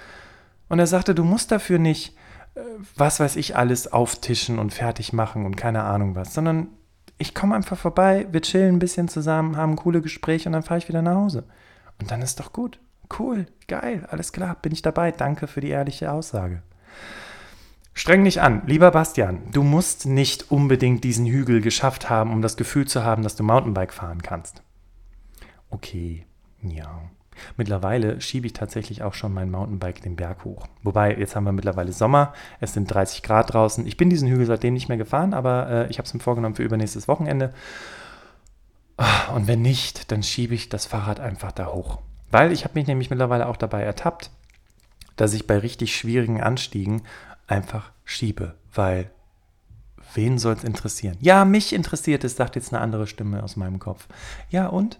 Und 0.69 0.79
er 0.79 0.87
sagte, 0.87 1.13
du 1.13 1.23
musst 1.23 1.51
dafür 1.51 1.79
nicht, 1.79 2.15
äh, 2.55 2.61
was 2.95 3.19
weiß 3.19 3.35
ich, 3.35 3.55
alles 3.55 3.91
auftischen 3.91 4.59
und 4.59 4.73
fertig 4.73 5.13
machen 5.13 5.45
und 5.45 5.55
keine 5.55 5.83
Ahnung 5.83 6.15
was, 6.15 6.33
sondern 6.33 6.69
ich 7.17 7.33
komme 7.33 7.55
einfach 7.55 7.77
vorbei, 7.77 8.27
wir 8.31 8.41
chillen 8.41 8.75
ein 8.75 8.79
bisschen 8.79 9.07
zusammen, 9.07 9.57
haben 9.57 9.75
coole 9.75 10.01
Gespräche 10.01 10.49
und 10.49 10.53
dann 10.53 10.63
fahre 10.63 10.79
ich 10.79 10.87
wieder 10.87 11.01
nach 11.01 11.15
Hause. 11.15 11.45
Und 11.99 12.11
dann 12.11 12.21
ist 12.21 12.39
doch 12.39 12.53
gut. 12.53 12.79
Cool, 13.17 13.47
geil, 13.67 14.07
alles 14.11 14.31
klar, 14.31 14.57
bin 14.61 14.71
ich 14.71 14.81
dabei. 14.81 15.11
Danke 15.11 15.47
für 15.47 15.61
die 15.61 15.69
ehrliche 15.69 16.11
Aussage. 16.11 16.61
Streng 17.93 18.23
dich 18.23 18.41
an, 18.41 18.61
lieber 18.67 18.91
Bastian, 18.91 19.49
du 19.51 19.63
musst 19.63 20.05
nicht 20.05 20.51
unbedingt 20.51 21.03
diesen 21.03 21.25
Hügel 21.25 21.61
geschafft 21.61 22.09
haben, 22.09 22.31
um 22.31 22.43
das 22.43 22.55
Gefühl 22.55 22.87
zu 22.87 23.03
haben, 23.03 23.23
dass 23.23 23.35
du 23.35 23.43
Mountainbike 23.43 23.93
fahren 23.93 24.21
kannst. 24.21 24.61
Okay, 25.71 26.27
ja. 26.61 27.09
Mittlerweile 27.55 28.21
schiebe 28.21 28.47
ich 28.47 28.53
tatsächlich 28.53 29.03
auch 29.03 29.13
schon 29.13 29.33
mein 29.33 29.51
Mountainbike 29.51 30.01
den 30.01 30.15
Berg 30.15 30.43
hoch. 30.43 30.67
Wobei, 30.83 31.15
jetzt 31.15 31.35
haben 31.35 31.45
wir 31.45 31.51
mittlerweile 31.51 31.91
Sommer, 31.91 32.33
es 32.59 32.73
sind 32.73 32.85
30 32.85 33.23
Grad 33.23 33.53
draußen. 33.53 33.85
Ich 33.85 33.97
bin 33.97 34.09
diesen 34.09 34.29
Hügel 34.29 34.45
seitdem 34.45 34.73
nicht 34.73 34.89
mehr 34.89 34.97
gefahren, 34.97 35.33
aber 35.33 35.69
äh, 35.69 35.87
ich 35.89 35.97
habe 35.97 36.07
es 36.07 36.13
mir 36.13 36.19
vorgenommen 36.19 36.55
für 36.55 36.63
übernächstes 36.63 37.07
Wochenende. 37.07 37.53
Und 39.33 39.47
wenn 39.47 39.61
nicht, 39.61 40.11
dann 40.11 40.23
schiebe 40.23 40.55
ich 40.55 40.69
das 40.69 40.85
Fahrrad 40.85 41.19
einfach 41.19 41.51
da 41.51 41.67
hoch. 41.67 41.99
Weil 42.31 42.51
ich 42.51 42.63
habe 42.63 42.73
mich 42.75 42.87
nämlich 42.87 43.09
mittlerweile 43.09 43.47
auch 43.47 43.57
dabei 43.57 43.83
ertappt, 43.83 44.31
dass 45.15 45.33
ich 45.33 45.47
bei 45.47 45.57
richtig 45.57 45.95
schwierigen 45.95 46.41
Anstiegen 46.41 47.03
einfach 47.47 47.91
schiebe, 48.05 48.55
weil 48.73 49.09
wen 50.13 50.37
soll 50.39 50.53
es 50.53 50.63
interessieren? 50.63 51.17
Ja, 51.19 51.45
mich 51.45 51.73
interessiert 51.73 52.23
es, 52.23 52.35
sagt 52.35 52.55
jetzt 52.55 52.73
eine 52.73 52.81
andere 52.81 53.07
Stimme 53.07 53.43
aus 53.43 53.55
meinem 53.55 53.79
Kopf. 53.79 54.07
Ja, 54.49 54.67
und? 54.67 54.99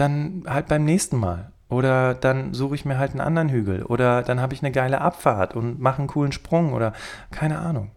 Dann 0.00 0.44
halt 0.46 0.68
beim 0.68 0.84
nächsten 0.84 1.18
Mal. 1.18 1.52
Oder 1.68 2.14
dann 2.14 2.54
suche 2.54 2.74
ich 2.74 2.84
mir 2.84 2.98
halt 2.98 3.12
einen 3.12 3.20
anderen 3.20 3.50
Hügel. 3.50 3.84
Oder 3.84 4.22
dann 4.22 4.40
habe 4.40 4.54
ich 4.54 4.62
eine 4.62 4.72
geile 4.72 5.00
Abfahrt 5.00 5.54
und 5.54 5.78
mache 5.78 5.98
einen 5.98 6.08
coolen 6.08 6.32
Sprung 6.32 6.72
oder 6.72 6.92
keine 7.30 7.58
Ahnung. 7.58 7.90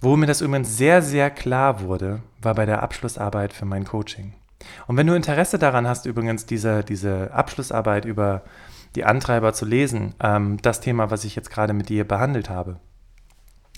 Wo 0.00 0.16
mir 0.16 0.26
das 0.26 0.40
übrigens 0.40 0.76
sehr, 0.76 1.02
sehr 1.02 1.30
klar 1.30 1.82
wurde, 1.82 2.22
war 2.40 2.54
bei 2.54 2.66
der 2.66 2.82
Abschlussarbeit 2.82 3.52
für 3.52 3.66
mein 3.66 3.84
Coaching. 3.84 4.32
Und 4.86 4.96
wenn 4.96 5.06
du 5.06 5.14
Interesse 5.14 5.58
daran 5.58 5.86
hast, 5.86 6.06
übrigens 6.06 6.46
diese, 6.46 6.82
diese 6.82 7.32
Abschlussarbeit 7.32 8.04
über 8.04 8.42
die 8.94 9.04
Antreiber 9.04 9.52
zu 9.52 9.66
lesen, 9.66 10.14
ähm, 10.20 10.56
das 10.62 10.80
Thema, 10.80 11.10
was 11.10 11.24
ich 11.24 11.36
jetzt 11.36 11.50
gerade 11.50 11.74
mit 11.74 11.90
dir 11.90 12.08
behandelt 12.08 12.48
habe, 12.48 12.80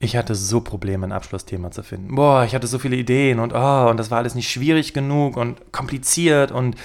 ich 0.03 0.17
hatte 0.17 0.35
so 0.35 0.61
Probleme, 0.61 1.07
ein 1.07 1.12
Abschlussthema 1.12 1.71
zu 1.71 1.85
finden. 1.85 2.15
Boah, 2.15 2.45
ich 2.45 2.55
hatte 2.55 2.67
so 2.67 2.81
viele 2.81 2.97
Ideen 2.97 3.38
und 3.38 3.53
oh, 3.55 3.88
und 3.88 3.97
das 3.97 4.11
war 4.11 4.19
alles 4.19 4.35
nicht 4.35 4.51
schwierig 4.51 4.95
genug 4.95 5.37
und 5.37 5.73
kompliziert 5.73 6.51
und 6.51 6.77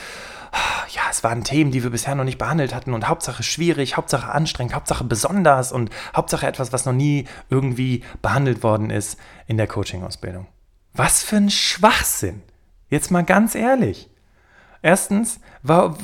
ja, 0.90 1.02
es 1.10 1.24
waren 1.24 1.44
Themen, 1.44 1.72
die 1.72 1.84
wir 1.84 1.90
bisher 1.90 2.16
noch 2.16 2.24
nicht 2.24 2.38
behandelt 2.38 2.74
hatten 2.74 2.94
und 2.94 3.08
Hauptsache 3.08 3.44
schwierig, 3.44 3.98
Hauptsache 3.98 4.32
anstrengend, 4.32 4.76
Hauptsache 4.76 5.04
besonders 5.04 5.72
und 5.72 5.90
Hauptsache 6.16 6.48
etwas, 6.48 6.72
was 6.72 6.86
noch 6.86 6.94
nie 6.94 7.26
irgendwie 7.50 8.04
behandelt 8.22 8.64
worden 8.64 8.90
ist 8.90 9.20
in 9.46 9.58
der 9.58 9.68
Coaching-Ausbildung. 9.68 10.48
Was 10.94 11.24
für 11.24 11.38
ein 11.38 11.50
Schwachsinn. 11.50 12.42
Jetzt 12.90 13.12
mal 13.12 13.24
ganz 13.24 13.56
ehrlich. 13.56 14.10
Erstens, 14.82 15.40
war, 15.64 15.98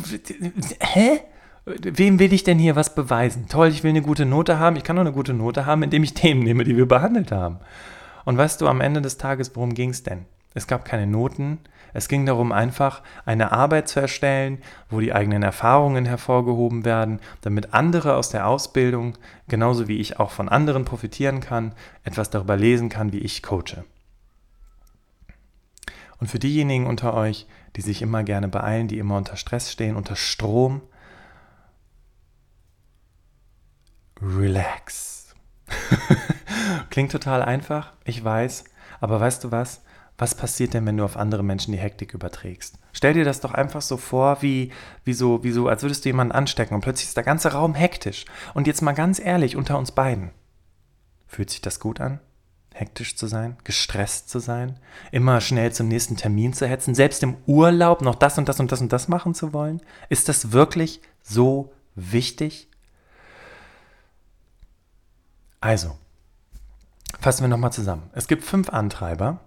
hä? 0.81 1.21
Wem 1.65 2.19
will 2.19 2.33
ich 2.33 2.43
denn 2.43 2.59
hier 2.59 2.75
was 2.75 2.93
beweisen? 2.93 3.47
Toll, 3.47 3.69
ich 3.69 3.83
will 3.83 3.91
eine 3.91 4.01
gute 4.01 4.25
Note 4.25 4.59
haben. 4.59 4.75
Ich 4.75 4.83
kann 4.83 4.97
nur 4.97 5.05
eine 5.05 5.13
gute 5.13 5.33
Note 5.33 5.65
haben, 5.65 5.83
indem 5.83 6.03
ich 6.03 6.13
Themen 6.13 6.43
nehme, 6.43 6.65
die 6.65 6.75
wir 6.75 6.87
behandelt 6.87 7.31
haben. 7.31 7.59
Und 8.25 8.37
weißt 8.37 8.59
du, 8.59 8.67
am 8.67 8.81
Ende 8.81 9.01
des 9.01 9.17
Tages, 9.17 9.55
worum 9.55 9.73
ging 9.73 9.91
es 9.91 10.03
denn? 10.03 10.25
Es 10.53 10.67
gab 10.67 10.85
keine 10.85 11.07
Noten, 11.07 11.59
es 11.93 12.07
ging 12.07 12.25
darum, 12.25 12.51
einfach 12.51 13.01
eine 13.25 13.51
Arbeit 13.51 13.87
zu 13.87 13.99
erstellen, 13.99 14.59
wo 14.89 14.99
die 14.99 15.13
eigenen 15.13 15.43
Erfahrungen 15.43 16.05
hervorgehoben 16.05 16.85
werden, 16.85 17.19
damit 17.41 17.73
andere 17.73 18.15
aus 18.15 18.29
der 18.29 18.47
Ausbildung, 18.47 19.17
genauso 19.47 19.87
wie 19.87 19.97
ich 19.97 20.19
auch 20.19 20.31
von 20.31 20.49
anderen 20.49 20.85
profitieren 20.85 21.39
kann, 21.39 21.73
etwas 22.03 22.29
darüber 22.29 22.57
lesen 22.57 22.89
kann, 22.89 23.13
wie 23.13 23.19
ich 23.19 23.41
coache. 23.41 23.83
Und 26.19 26.27
für 26.27 26.39
diejenigen 26.39 26.87
unter 26.87 27.13
euch, 27.13 27.47
die 27.75 27.81
sich 27.81 28.01
immer 28.01 28.23
gerne 28.23 28.47
beeilen, 28.47 28.87
die 28.87 28.99
immer 28.99 29.17
unter 29.17 29.37
Stress 29.37 29.71
stehen, 29.71 29.95
unter 29.95 30.15
Strom, 30.15 30.81
relax. 34.23 35.33
Klingt 36.89 37.11
total 37.11 37.41
einfach, 37.41 37.93
ich 38.05 38.23
weiß, 38.23 38.63
aber 38.99 39.19
weißt 39.19 39.43
du 39.43 39.51
was? 39.51 39.81
was 40.17 40.35
passiert 40.35 40.73
denn, 40.73 40.85
wenn 40.85 40.97
du 40.97 41.03
auf 41.03 41.17
andere 41.17 41.43
Menschen 41.43 41.71
die 41.71 41.79
Hektik 41.79 42.13
überträgst? 42.13 42.77
Stell 42.91 43.13
dir 43.13 43.25
das 43.25 43.41
doch 43.41 43.53
einfach 43.53 43.81
so 43.81 43.97
vor, 43.97 44.41
wie, 44.41 44.71
wie, 45.03 45.13
so, 45.13 45.43
wie 45.43 45.51
so, 45.51 45.67
als 45.67 45.81
würdest 45.81 46.05
du 46.05 46.09
jemanden 46.09 46.33
anstecken 46.33 46.75
und 46.75 46.81
plötzlich 46.81 47.07
ist 47.07 47.17
der 47.17 47.23
ganze 47.23 47.51
Raum 47.51 47.73
hektisch. 47.73 48.25
Und 48.53 48.67
jetzt 48.67 48.81
mal 48.81 48.93
ganz 48.93 49.19
ehrlich, 49.19 49.55
unter 49.55 49.77
uns 49.77 49.91
beiden. 49.91 50.31
Fühlt 51.27 51.49
sich 51.49 51.61
das 51.61 51.79
gut 51.79 51.99
an? 51.99 52.19
Hektisch 52.73 53.17
zu 53.17 53.27
sein, 53.27 53.57
gestresst 53.63 54.29
zu 54.29 54.39
sein, 54.39 54.79
immer 55.11 55.41
schnell 55.41 55.71
zum 55.71 55.87
nächsten 55.87 56.15
Termin 56.15 56.53
zu 56.53 56.67
hetzen, 56.67 56.95
selbst 56.95 57.21
im 57.21 57.37
Urlaub 57.45 58.01
noch 58.01 58.15
das 58.15 58.37
und 58.37 58.49
das 58.49 58.59
und 58.59 58.71
das 58.71 58.81
und 58.81 58.91
das 58.91 59.07
machen 59.07 59.35
zu 59.35 59.53
wollen? 59.53 59.81
Ist 60.09 60.29
das 60.29 60.51
wirklich 60.51 61.01
so 61.21 61.73
wichtig? 61.95 62.69
Also, 65.63 65.95
fassen 67.21 67.45
wir 67.45 67.47
nochmal 67.47 67.71
zusammen. 67.71 68.09
Es 68.11 68.27
gibt 68.27 68.43
fünf 68.43 68.67
Antreiber, 68.67 69.39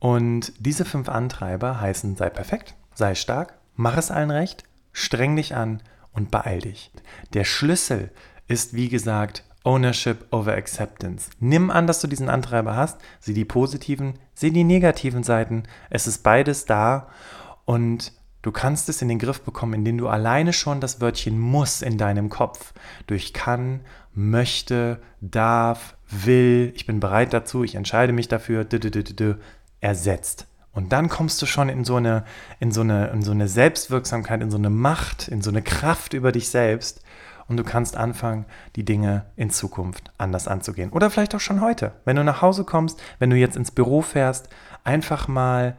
und 0.00 0.52
diese 0.58 0.84
fünf 0.84 1.08
Antreiber 1.08 1.80
heißen 1.80 2.16
sei 2.16 2.30
perfekt, 2.30 2.74
sei 2.94 3.14
stark, 3.14 3.56
mach 3.76 3.96
es 3.96 4.10
allen 4.10 4.32
recht, 4.32 4.64
streng 4.92 5.36
dich 5.36 5.54
an 5.54 5.84
und 6.12 6.32
beeil 6.32 6.62
dich. 6.62 6.90
Der 7.32 7.44
Schlüssel 7.44 8.10
ist, 8.48 8.74
wie 8.74 8.88
gesagt, 8.88 9.44
Ownership 9.62 10.26
over 10.32 10.54
Acceptance. 10.54 11.30
Nimm 11.38 11.70
an, 11.70 11.86
dass 11.86 12.00
du 12.00 12.08
diesen 12.08 12.28
Antreiber 12.28 12.74
hast, 12.74 12.98
sieh 13.20 13.34
die 13.34 13.44
positiven, 13.44 14.14
sieh 14.34 14.50
die 14.50 14.64
negativen 14.64 15.22
Seiten. 15.22 15.62
Es 15.90 16.08
ist 16.08 16.24
beides 16.24 16.64
da 16.64 17.06
und 17.66 18.14
du 18.42 18.52
kannst 18.52 18.88
es 18.88 19.02
in 19.02 19.08
den 19.08 19.18
Griff 19.18 19.42
bekommen, 19.42 19.74
indem 19.74 19.98
du 19.98 20.08
alleine 20.08 20.52
schon 20.52 20.80
das 20.80 21.00
Wörtchen 21.00 21.38
muss 21.38 21.82
in 21.82 21.98
deinem 21.98 22.28
Kopf 22.28 22.72
durch 23.06 23.32
kann, 23.32 23.80
möchte, 24.14 25.00
darf, 25.20 25.96
will, 26.08 26.72
ich 26.74 26.86
bin 26.86 27.00
bereit 27.00 27.32
dazu, 27.32 27.64
ich 27.64 27.74
entscheide 27.74 28.12
mich 28.12 28.28
dafür, 28.28 28.66
ersetzt. 29.80 30.46
Und 30.72 30.92
dann 30.92 31.08
kommst 31.08 31.40
du 31.42 31.46
schon 31.46 31.68
in 31.68 31.84
so, 31.84 31.96
eine, 31.96 32.24
in, 32.60 32.70
so 32.70 32.82
eine, 32.82 33.08
in 33.08 33.22
so 33.22 33.32
eine 33.32 33.48
Selbstwirksamkeit, 33.48 34.40
in 34.40 34.50
so 34.50 34.58
eine 34.58 34.70
Macht, 34.70 35.28
in 35.28 35.42
so 35.42 35.50
eine 35.50 35.62
Kraft 35.62 36.14
über 36.14 36.32
dich 36.32 36.48
selbst. 36.48 37.02
Und 37.48 37.56
du 37.56 37.64
kannst 37.64 37.96
anfangen, 37.96 38.46
die 38.76 38.84
Dinge 38.84 39.26
in 39.34 39.50
Zukunft 39.50 40.12
anders 40.18 40.46
anzugehen. 40.46 40.90
Oder 40.90 41.10
vielleicht 41.10 41.34
auch 41.34 41.40
schon 41.40 41.60
heute. 41.60 41.92
Wenn 42.04 42.14
du 42.14 42.22
nach 42.22 42.42
Hause 42.42 42.62
kommst, 42.62 43.02
wenn 43.18 43.30
du 43.30 43.36
jetzt 43.36 43.56
ins 43.56 43.72
Büro 43.72 44.02
fährst, 44.02 44.48
einfach 44.84 45.26
mal 45.26 45.76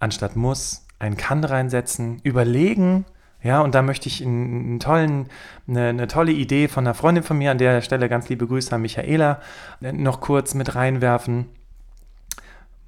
anstatt 0.00 0.34
muss 0.34 0.85
ein 0.98 1.16
kann 1.16 1.44
reinsetzen, 1.44 2.20
überlegen, 2.22 3.04
ja, 3.42 3.60
und 3.60 3.74
da 3.74 3.82
möchte 3.82 4.08
ich 4.08 4.24
einen, 4.24 4.80
tollen, 4.80 5.28
eine, 5.68 5.88
eine, 5.90 6.08
tolle 6.08 6.32
Idee 6.32 6.68
von 6.68 6.86
einer 6.86 6.94
Freundin 6.94 7.22
von 7.22 7.38
mir, 7.38 7.50
an 7.50 7.58
der 7.58 7.80
Stelle 7.82 8.08
ganz 8.08 8.28
liebe 8.28 8.46
Grüße 8.46 8.74
an 8.74 8.82
Michaela, 8.82 9.40
noch 9.80 10.20
kurz 10.20 10.54
mit 10.54 10.74
reinwerfen. 10.74 11.48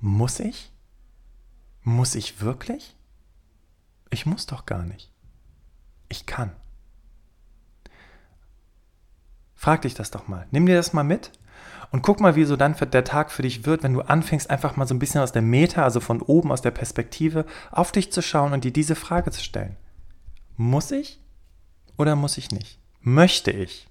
Muss 0.00 0.40
ich? 0.40 0.72
Muss 1.82 2.14
ich 2.14 2.40
wirklich? 2.40 2.96
Ich 4.10 4.26
muss 4.26 4.46
doch 4.46 4.66
gar 4.66 4.84
nicht. 4.84 5.12
Ich 6.08 6.26
kann. 6.26 6.52
Frag 9.54 9.82
dich 9.82 9.94
das 9.94 10.10
doch 10.10 10.28
mal. 10.28 10.46
Nimm 10.50 10.66
dir 10.66 10.76
das 10.76 10.92
mal 10.92 11.04
mit 11.04 11.32
und 11.90 12.02
guck 12.02 12.20
mal, 12.20 12.36
wie 12.36 12.44
so 12.44 12.56
dann 12.56 12.74
der 12.74 13.04
Tag 13.04 13.30
für 13.30 13.42
dich 13.42 13.66
wird, 13.66 13.82
wenn 13.82 13.94
du 13.94 14.02
anfängst, 14.02 14.50
einfach 14.50 14.76
mal 14.76 14.86
so 14.86 14.94
ein 14.94 14.98
bisschen 14.98 15.20
aus 15.20 15.32
der 15.32 15.42
Meta, 15.42 15.84
also 15.84 16.00
von 16.00 16.20
oben, 16.20 16.52
aus 16.52 16.62
der 16.62 16.70
Perspektive, 16.70 17.46
auf 17.70 17.92
dich 17.92 18.12
zu 18.12 18.22
schauen 18.22 18.52
und 18.52 18.64
dir 18.64 18.72
diese 18.72 18.94
Frage 18.94 19.30
zu 19.30 19.42
stellen. 19.42 19.76
Muss 20.56 20.90
ich 20.90 21.20
oder 21.96 22.16
muss 22.16 22.38
ich 22.38 22.50
nicht? 22.50 22.78
Möchte 23.00 23.50
ich? 23.50 23.88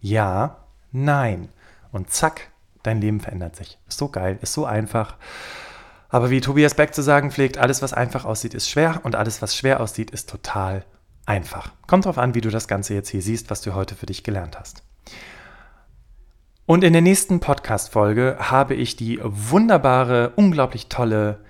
Ja, 0.00 0.64
nein. 0.90 1.48
Und 1.92 2.10
zack, 2.10 2.52
Dein 2.82 3.00
Leben 3.00 3.20
verändert 3.20 3.56
sich. 3.56 3.78
Ist 3.88 3.98
so 3.98 4.08
geil, 4.08 4.38
ist 4.42 4.52
so 4.52 4.64
einfach. 4.64 5.16
Aber 6.08 6.30
wie 6.30 6.40
Tobias 6.40 6.74
Beck 6.74 6.94
zu 6.94 7.02
sagen 7.02 7.30
pflegt, 7.30 7.58
alles, 7.58 7.80
was 7.80 7.92
einfach 7.92 8.24
aussieht, 8.24 8.54
ist 8.54 8.68
schwer 8.68 9.00
und 9.04 9.14
alles, 9.14 9.40
was 9.40 9.56
schwer 9.56 9.80
aussieht, 9.80 10.10
ist 10.10 10.28
total 10.28 10.84
einfach. 11.24 11.72
Kommt 11.86 12.04
drauf 12.04 12.18
an, 12.18 12.34
wie 12.34 12.40
du 12.40 12.50
das 12.50 12.68
Ganze 12.68 12.94
jetzt 12.94 13.08
hier 13.08 13.22
siehst, 13.22 13.50
was 13.50 13.62
du 13.62 13.74
heute 13.74 13.94
für 13.94 14.06
dich 14.06 14.24
gelernt 14.24 14.58
hast. 14.58 14.82
Und 16.64 16.84
in 16.84 16.92
der 16.92 17.02
nächsten 17.02 17.40
Podcast-Folge 17.40 18.36
habe 18.38 18.74
ich 18.74 18.94
die 18.94 19.18
wunderbare, 19.22 20.32
unglaublich 20.36 20.88
tolle, 20.88 21.40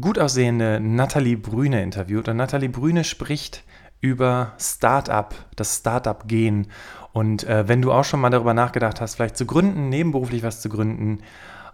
gut 0.00 0.18
aussehende 0.18 0.80
Nathalie 0.80 1.36
Brüne 1.36 1.82
interviewt. 1.82 2.26
Und 2.28 2.38
Nathalie 2.38 2.70
Brüne 2.70 3.04
spricht 3.04 3.64
über 4.00 4.52
Startup, 4.58 5.34
das 5.56 5.76
Startup-Gehen. 5.76 6.68
Und 7.12 7.44
äh, 7.44 7.68
wenn 7.68 7.82
du 7.82 7.92
auch 7.92 8.04
schon 8.04 8.20
mal 8.20 8.30
darüber 8.30 8.54
nachgedacht 8.54 9.02
hast, 9.02 9.16
vielleicht 9.16 9.36
zu 9.36 9.44
gründen, 9.44 9.90
nebenberuflich 9.90 10.42
was 10.42 10.62
zu 10.62 10.70
gründen, 10.70 11.18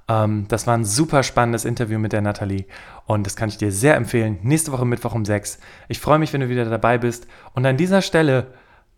ähm, 0.09 0.47
das 0.49 0.67
war 0.67 0.75
ein 0.75 0.85
super 0.85 1.23
spannendes 1.23 1.65
Interview 1.65 2.01
mit 2.01 2.13
der 2.13 2.23
Nathalie 2.23 2.65
und 3.07 3.25
das 3.27 3.37
kann 3.37 3.49
ich 3.49 3.59
dir 3.59 3.71
sehr 3.71 3.95
empfehlen. 3.95 4.39
Nächste 4.43 4.73
Woche 4.73 4.85
Mittwoch 4.85 5.15
um 5.15 5.25
6. 5.25 5.61
Ich 5.87 6.01
freue 6.01 6.19
mich, 6.19 6.33
wenn 6.33 6.41
du 6.41 6.49
wieder 6.49 6.65
dabei 6.65 6.99
bist. 6.99 7.29
Und 7.55 7.65
an 7.65 7.77
dieser 7.77 8.03
Stelle 8.03 8.49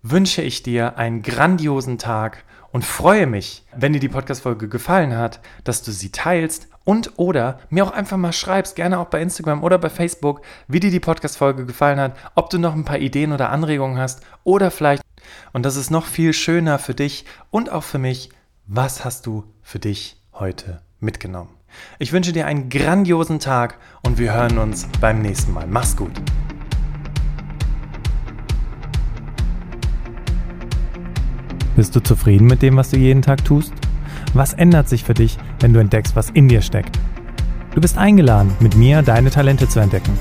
wünsche 0.02 0.40
ich 0.40 0.62
dir 0.62 0.96
einen 0.96 1.20
grandiosen 1.20 1.98
Tag 1.98 2.44
und 2.72 2.84
freue 2.84 3.26
mich, 3.26 3.64
wenn 3.76 3.92
dir 3.92 4.00
die 4.00 4.08
Podcast-Folge 4.08 4.68
gefallen 4.68 5.16
hat, 5.16 5.40
dass 5.64 5.82
du 5.82 5.92
sie 5.92 6.10
teilst 6.10 6.68
und 6.84 7.18
oder 7.18 7.60
mir 7.68 7.84
auch 7.84 7.92
einfach 7.92 8.16
mal 8.16 8.32
schreibst, 8.32 8.76
gerne 8.76 8.98
auch 8.98 9.06
bei 9.06 9.20
Instagram 9.20 9.62
oder 9.62 9.78
bei 9.78 9.90
Facebook, 9.90 10.42
wie 10.68 10.80
dir 10.80 10.90
die 10.90 11.00
Podcast-Folge 11.00 11.66
gefallen 11.66 12.00
hat, 12.00 12.16
ob 12.34 12.50
du 12.50 12.58
noch 12.58 12.74
ein 12.74 12.84
paar 12.84 12.98
Ideen 12.98 13.32
oder 13.32 13.50
Anregungen 13.50 13.98
hast 13.98 14.22
oder 14.44 14.70
vielleicht, 14.70 15.02
und 15.52 15.64
das 15.64 15.76
ist 15.76 15.90
noch 15.90 16.06
viel 16.06 16.32
schöner 16.32 16.78
für 16.78 16.94
dich 16.94 17.24
und 17.50 17.70
auch 17.70 17.84
für 17.84 17.98
mich, 17.98 18.30
was 18.66 19.04
hast 19.04 19.26
du 19.26 19.44
für 19.62 19.78
dich 19.78 20.16
heute 20.32 20.80
mitgenommen? 21.00 21.50
Ich 21.98 22.12
wünsche 22.12 22.32
dir 22.32 22.46
einen 22.46 22.68
grandiosen 22.68 23.38
Tag 23.38 23.78
und 24.02 24.18
wir 24.18 24.32
hören 24.32 24.58
uns 24.58 24.88
beim 25.00 25.22
nächsten 25.22 25.52
Mal. 25.52 25.66
Mach's 25.66 25.96
gut. 25.96 26.12
Bist 31.76 31.94
du 31.94 32.00
zufrieden 32.00 32.46
mit 32.46 32.62
dem, 32.62 32.76
was 32.76 32.90
du 32.90 32.96
jeden 32.96 33.22
Tag 33.22 33.44
tust? 33.44 33.72
Was 34.34 34.52
ändert 34.52 34.88
sich 34.88 35.04
für 35.04 35.14
dich, 35.14 35.38
wenn 35.60 35.72
du 35.72 35.80
entdeckst, 35.80 36.16
was 36.16 36.30
in 36.30 36.48
dir 36.48 36.62
steckt? 36.62 36.98
Du 37.74 37.80
bist 37.80 37.96
eingeladen, 37.96 38.52
mit 38.60 38.76
mir 38.76 39.02
deine 39.02 39.30
Talente 39.30 39.68
zu 39.68 39.80
entdecken. 39.80 40.12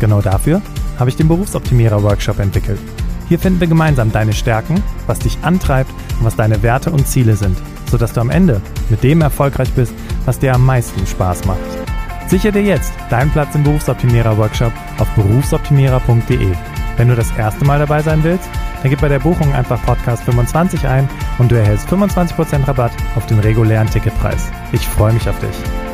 Genau 0.00 0.20
dafür 0.20 0.60
habe 0.98 1.10
ich 1.10 1.16
den 1.16 1.28
Berufsoptimierer 1.28 2.02
Workshop 2.02 2.38
entwickelt. 2.38 2.78
Hier 3.28 3.38
finden 3.38 3.60
wir 3.60 3.66
gemeinsam 3.66 4.12
deine 4.12 4.32
Stärken, 4.32 4.82
was 5.06 5.18
dich 5.18 5.38
antreibt 5.42 5.90
und 6.18 6.26
was 6.26 6.36
deine 6.36 6.62
Werte 6.62 6.90
und 6.90 7.06
Ziele 7.06 7.36
sind, 7.36 7.56
sodass 7.90 8.12
du 8.12 8.20
am 8.20 8.30
Ende 8.30 8.60
mit 8.88 9.02
dem 9.02 9.20
erfolgreich 9.20 9.70
bist, 9.72 9.94
was 10.24 10.38
dir 10.38 10.54
am 10.54 10.64
meisten 10.64 11.06
Spaß 11.06 11.44
macht. 11.44 11.58
Sichere 12.26 12.52
dir 12.52 12.62
jetzt 12.62 12.92
deinen 13.10 13.30
Platz 13.30 13.54
im 13.54 13.64
Berufsoptimierer 13.64 14.36
Workshop 14.36 14.72
auf 14.98 15.08
berufsoptimierer.de. 15.14 16.52
Wenn 16.96 17.08
du 17.08 17.16
das 17.16 17.30
erste 17.36 17.64
Mal 17.64 17.78
dabei 17.78 18.02
sein 18.02 18.22
willst, 18.22 18.48
dann 18.82 18.90
gib 18.90 19.00
bei 19.00 19.08
der 19.08 19.18
Buchung 19.18 19.52
einfach 19.54 19.82
Podcast 19.82 20.24
25 20.24 20.86
ein 20.86 21.08
und 21.38 21.50
du 21.50 21.56
erhältst 21.56 21.88
25% 21.88 22.66
Rabatt 22.66 22.92
auf 23.16 23.26
den 23.26 23.38
regulären 23.38 23.88
Ticketpreis. 23.88 24.50
Ich 24.72 24.86
freue 24.86 25.12
mich 25.12 25.28
auf 25.28 25.38
dich. 25.40 25.87